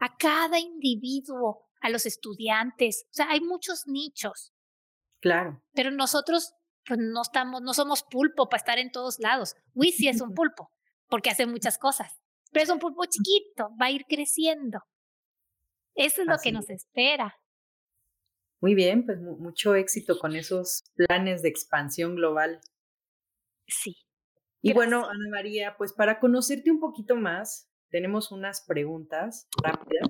a 0.00 0.16
cada 0.16 0.58
individuo, 0.58 1.68
a 1.80 1.88
los 1.88 2.06
estudiantes. 2.06 3.06
O 3.10 3.14
sea, 3.14 3.30
hay 3.30 3.40
muchos 3.40 3.86
nichos. 3.86 4.52
Claro. 5.20 5.62
Pero 5.72 5.90
nosotros 5.90 6.54
pues 6.86 6.98
no 7.00 7.22
estamos, 7.22 7.62
no 7.62 7.74
somos 7.74 8.02
pulpo 8.02 8.48
para 8.48 8.58
estar 8.58 8.78
en 8.78 8.90
todos 8.90 9.18
lados. 9.18 9.54
WIS 9.74 9.96
sí 9.96 10.08
es 10.08 10.20
un 10.20 10.34
pulpo, 10.34 10.72
porque 11.08 11.30
hace 11.30 11.46
muchas 11.46 11.78
cosas, 11.78 12.20
pero 12.52 12.64
es 12.64 12.70
un 12.70 12.78
pulpo 12.78 13.04
chiquito, 13.06 13.70
va 13.80 13.86
a 13.86 13.90
ir 13.90 14.04
creciendo. 14.08 14.80
Eso 15.94 16.22
es 16.22 16.28
lo 16.28 16.38
que 16.38 16.52
nos 16.52 16.70
espera. 16.70 17.36
Muy 18.60 18.74
bien, 18.74 19.06
pues 19.06 19.18
mucho 19.20 19.74
éxito 19.74 20.18
con 20.18 20.36
esos 20.36 20.84
planes 20.94 21.42
de 21.42 21.48
expansión 21.48 22.14
global. 22.14 22.60
Sí. 23.66 23.96
Y 24.62 24.74
bueno, 24.74 25.08
Ana 25.08 25.28
María, 25.30 25.76
pues 25.78 25.92
para 25.92 26.20
conocerte 26.20 26.70
un 26.70 26.80
poquito 26.80 27.16
más, 27.16 27.70
tenemos 27.88 28.30
unas 28.30 28.64
preguntas 28.66 29.48
rápidas 29.62 30.08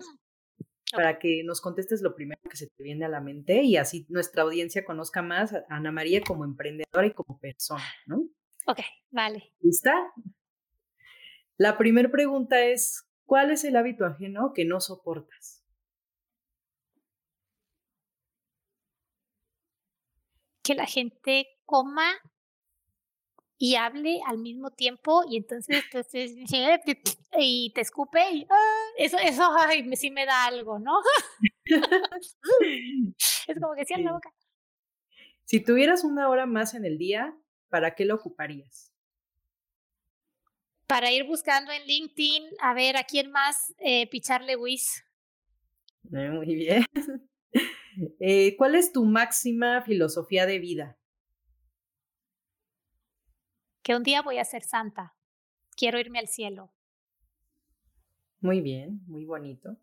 para 0.93 1.19
que 1.19 1.43
nos 1.45 1.61
contestes 1.61 2.03
lo 2.03 2.15
primero 2.15 2.41
que 2.49 2.57
se 2.57 2.69
te 2.69 2.83
viene 2.83 3.05
a 3.05 3.09
la 3.09 3.21
mente 3.21 3.63
y 3.63 3.77
así 3.77 4.07
nuestra 4.09 4.43
audiencia 4.43 4.85
conozca 4.85 5.23
más 5.23 5.53
a 5.53 5.65
Ana 5.69 5.93
María 5.93 6.21
como 6.21 6.45
emprendedora 6.45 7.07
y 7.07 7.13
como 7.13 7.39
persona, 7.39 7.85
¿no? 8.07 8.29
Ok, 8.67 8.81
vale. 9.11 9.53
¿Lista? 9.61 9.95
La 11.57 11.77
primera 11.77 12.11
pregunta 12.11 12.65
es, 12.65 13.07
¿cuál 13.27 13.51
es 13.51 13.65
el 13.65 13.77
hábito 13.77 14.05
ajeno 14.05 14.53
que 14.55 14.65
no 14.65 14.81
soportas? 14.81 15.65
Que 20.63 20.75
la 20.75 20.87
gente 20.87 21.47
coma 21.65 22.13
y 23.63 23.77
hable 23.77 24.21
al 24.27 24.39
mismo 24.39 24.71
tiempo 24.71 25.23
y 25.29 25.37
entonces, 25.37 25.85
entonces 25.85 26.33
y 27.39 27.71
te 27.75 27.83
escupe 27.83 28.19
y 28.33 28.47
ah, 28.51 28.87
eso, 28.97 29.19
eso 29.19 29.51
ay, 29.59 29.85
sí 29.97 30.11
me 30.11 30.25
da 30.25 30.47
algo, 30.47 30.79
¿no? 30.79 30.99
es 33.47 33.61
como 33.61 33.75
que 33.77 33.85
sí 33.85 33.95
en 33.95 34.05
la 34.05 34.13
boca. 34.13 34.33
Si 35.45 35.63
tuvieras 35.63 36.05
una 36.05 36.31
hora 36.31 36.47
más 36.47 36.75
en 36.75 36.87
el 36.87 36.97
día, 36.97 37.37
¿para 37.69 37.95
qué 37.95 38.07
lo 38.07 38.15
ocuparías? 38.15 38.95
Para 40.87 41.13
ir 41.13 41.25
buscando 41.25 41.71
en 41.71 41.85
LinkedIn 41.85 42.45
a 42.63 42.73
ver 42.73 42.97
a 42.97 43.05
quién 43.05 43.31
más 43.31 43.75
eh, 43.79 44.09
picharle 44.09 44.57
whiz. 44.57 45.05
Eh, 46.13 46.31
muy 46.31 46.55
bien. 46.55 46.85
Eh, 48.21 48.57
¿Cuál 48.57 48.77
es 48.77 48.93
tu 48.93 49.05
máxima 49.05 49.83
filosofía 49.83 50.47
de 50.47 50.59
vida? 50.59 51.00
Que 53.83 53.95
un 53.95 54.03
día 54.03 54.23
voy 54.23 54.39
a 54.39 54.45
ser 54.45 54.63
santa. 54.63 55.15
Quiero 55.77 55.99
irme 55.99 56.19
al 56.19 56.29
cielo. 56.29 56.71
Muy 58.41 58.61
bien, 58.61 59.03
muy 59.07 59.25
bonito. 59.25 59.77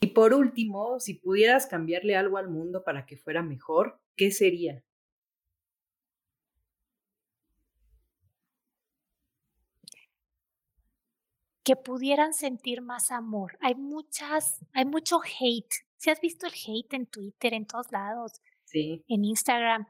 Y 0.00 0.08
por 0.08 0.34
último, 0.34 0.98
si 0.98 1.14
pudieras 1.14 1.66
cambiarle 1.66 2.16
algo 2.16 2.38
al 2.38 2.48
mundo 2.48 2.82
para 2.82 3.06
que 3.06 3.16
fuera 3.16 3.42
mejor, 3.42 4.00
¿qué 4.16 4.30
sería? 4.30 4.82
Que 11.62 11.76
pudieran 11.76 12.34
sentir 12.34 12.82
más 12.82 13.12
amor. 13.12 13.56
Hay 13.60 13.76
muchas, 13.76 14.58
hay 14.72 14.84
mucho 14.84 15.20
hate. 15.22 15.72
¿Si 15.96 16.10
has 16.10 16.20
visto 16.20 16.46
el 16.46 16.52
hate 16.52 16.94
en 16.94 17.06
Twitter, 17.06 17.54
en 17.54 17.66
todos 17.66 17.92
lados? 17.92 18.32
Sí. 18.64 19.04
En 19.06 19.24
Instagram. 19.24 19.86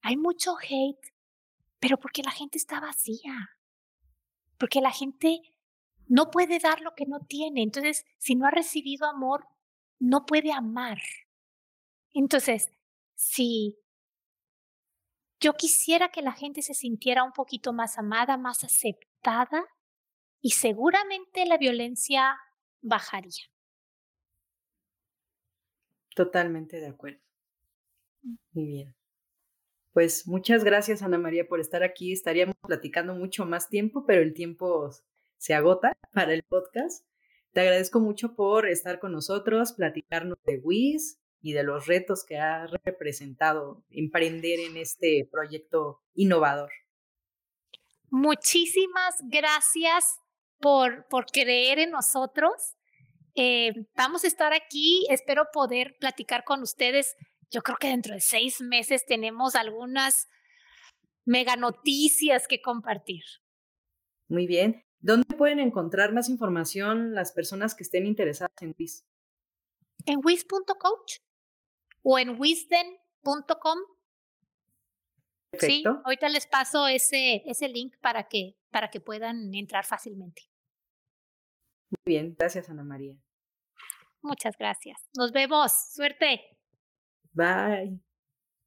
Hay 0.00 0.16
mucho 0.16 0.56
hate 0.58 1.11
pero 1.82 1.98
porque 1.98 2.22
la 2.22 2.30
gente 2.30 2.58
está 2.58 2.78
vacía, 2.78 3.34
porque 4.56 4.80
la 4.80 4.92
gente 4.92 5.40
no 6.06 6.30
puede 6.30 6.60
dar 6.60 6.80
lo 6.80 6.94
que 6.94 7.06
no 7.06 7.26
tiene. 7.26 7.60
Entonces, 7.60 8.04
si 8.18 8.36
no 8.36 8.46
ha 8.46 8.52
recibido 8.52 9.04
amor, 9.08 9.48
no 9.98 10.24
puede 10.24 10.52
amar. 10.52 10.98
Entonces, 12.12 12.70
si 13.16 13.80
yo 15.40 15.54
quisiera 15.54 16.10
que 16.10 16.22
la 16.22 16.30
gente 16.30 16.62
se 16.62 16.74
sintiera 16.74 17.24
un 17.24 17.32
poquito 17.32 17.72
más 17.72 17.98
amada, 17.98 18.36
más 18.36 18.62
aceptada, 18.62 19.64
y 20.40 20.50
seguramente 20.50 21.46
la 21.46 21.58
violencia 21.58 22.38
bajaría. 22.80 23.50
Totalmente 26.14 26.78
de 26.78 26.86
acuerdo. 26.86 27.20
Mm. 28.22 28.36
Muy 28.52 28.66
bien. 28.66 29.01
Pues 29.92 30.26
muchas 30.26 30.64
gracias, 30.64 31.02
Ana 31.02 31.18
María, 31.18 31.46
por 31.46 31.60
estar 31.60 31.82
aquí. 31.82 32.12
Estaríamos 32.12 32.56
platicando 32.66 33.14
mucho 33.14 33.44
más 33.44 33.68
tiempo, 33.68 34.04
pero 34.06 34.22
el 34.22 34.32
tiempo 34.32 34.90
se 35.36 35.54
agota 35.54 35.92
para 36.12 36.32
el 36.32 36.42
podcast. 36.42 37.06
Te 37.52 37.60
agradezco 37.60 38.00
mucho 38.00 38.34
por 38.34 38.66
estar 38.66 38.98
con 38.98 39.12
nosotros, 39.12 39.74
platicarnos 39.74 40.38
de 40.44 40.58
WIS 40.58 41.20
y 41.42 41.52
de 41.52 41.62
los 41.62 41.86
retos 41.86 42.24
que 42.24 42.38
ha 42.38 42.66
representado 42.84 43.84
emprender 43.90 44.60
en 44.60 44.78
este 44.78 45.28
proyecto 45.30 46.00
innovador. 46.14 46.70
Muchísimas 48.08 49.16
gracias 49.24 50.20
por, 50.58 51.06
por 51.08 51.26
creer 51.26 51.80
en 51.80 51.90
nosotros. 51.90 52.76
Eh, 53.34 53.72
vamos 53.94 54.24
a 54.24 54.28
estar 54.28 54.54
aquí. 54.54 55.06
Espero 55.10 55.48
poder 55.52 55.96
platicar 55.98 56.44
con 56.44 56.62
ustedes 56.62 57.14
yo 57.52 57.62
creo 57.62 57.76
que 57.78 57.88
dentro 57.88 58.14
de 58.14 58.20
seis 58.20 58.60
meses 58.60 59.04
tenemos 59.04 59.54
algunas 59.54 60.28
mega 61.24 61.54
noticias 61.54 62.48
que 62.48 62.62
compartir. 62.62 63.22
Muy 64.28 64.46
bien. 64.46 64.84
¿Dónde 65.00 65.36
pueden 65.36 65.58
encontrar 65.58 66.12
más 66.12 66.28
información 66.28 67.14
las 67.14 67.32
personas 67.32 67.74
que 67.74 67.82
estén 67.82 68.06
interesadas 68.06 68.54
en 68.60 68.74
WIS? 68.78 69.04
En 70.06 70.20
WIS.coach 70.24 71.18
o 72.02 72.18
en 72.18 72.40
wisden.com. 72.40 73.78
Sí, 75.58 75.84
ahorita 76.04 76.30
les 76.30 76.46
paso 76.46 76.86
ese, 76.88 77.42
ese 77.44 77.68
link 77.68 77.94
para 78.00 78.28
que, 78.28 78.56
para 78.70 78.88
que 78.88 79.00
puedan 79.00 79.54
entrar 79.54 79.84
fácilmente. 79.84 80.42
Muy 81.90 82.14
bien, 82.14 82.34
gracias 82.38 82.70
Ana 82.70 82.84
María. 82.84 83.14
Muchas 84.22 84.56
gracias. 84.56 84.98
Nos 85.14 85.32
vemos. 85.32 85.72
Suerte. 85.92 86.51
Bye. 87.32 88.00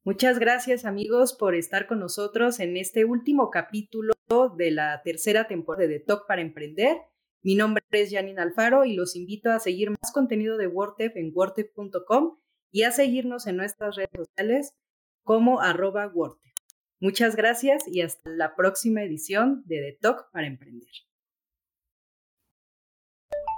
Muchas 0.04 0.38
gracias 0.38 0.84
amigos 0.84 1.32
por 1.32 1.54
estar 1.54 1.86
con 1.86 1.98
nosotros 1.98 2.60
en 2.60 2.76
este 2.76 3.04
último 3.04 3.50
capítulo 3.50 4.12
de 4.56 4.70
la 4.70 5.02
tercera 5.02 5.46
temporada 5.46 5.88
de 5.88 6.00
Talk 6.00 6.26
para 6.26 6.42
Emprender. 6.42 6.96
Mi 7.42 7.54
nombre 7.54 7.82
es 7.90 8.10
Janine 8.12 8.40
Alfaro 8.40 8.84
y 8.84 8.94
los 8.94 9.14
invito 9.14 9.50
a 9.50 9.60
seguir 9.60 9.90
más 9.90 10.12
contenido 10.12 10.56
de 10.56 10.66
WordTep 10.66 11.16
en 11.16 11.32
wordtep.com 11.34 12.38
y 12.72 12.82
a 12.82 12.92
seguirnos 12.92 13.46
en 13.46 13.56
nuestras 13.56 13.96
redes 13.96 14.10
sociales 14.14 14.74
como 15.22 15.60
arroba 15.60 16.08
WordTep. 16.08 16.54
Muchas 17.00 17.36
gracias 17.36 17.84
y 17.86 18.00
hasta 18.00 18.30
la 18.30 18.56
próxima 18.56 19.02
edición 19.02 19.62
de 19.66 19.76
The 19.76 19.98
Talk 20.00 20.30
para 20.32 20.46
Emprender. 20.46 20.88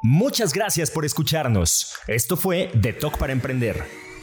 Muchas 0.03 0.53
gracias 0.53 0.91
por 0.91 1.05
escucharnos. 1.05 1.97
Esto 2.07 2.37
fue 2.37 2.71
The 2.81 2.93
Talk 2.93 3.19
para 3.19 3.33
Emprender, 3.33 3.77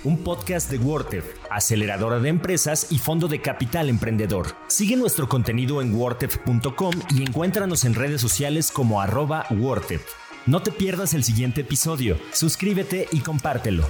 un 0.05 0.23
podcast 0.23 0.71
de 0.71 0.77
Wortep, 0.77 1.23
aceleradora 1.49 2.19
de 2.19 2.29
empresas 2.29 2.91
y 2.91 2.99
fondo 2.99 3.27
de 3.27 3.41
capital 3.41 3.89
emprendedor. 3.89 4.55
Sigue 4.67 4.95
nuestro 4.95 5.27
contenido 5.27 5.81
en 5.81 5.93
wortep.com 5.93 6.93
y 7.09 7.23
encuéntranos 7.23 7.83
en 7.83 7.95
redes 7.95 8.21
sociales 8.21 8.71
como 8.71 9.01
arroba 9.01 9.45
No 10.45 10.61
te 10.61 10.71
pierdas 10.71 11.13
el 11.13 11.23
siguiente 11.23 11.61
episodio, 11.61 12.17
suscríbete 12.31 13.07
y 13.11 13.19
compártelo. 13.19 13.85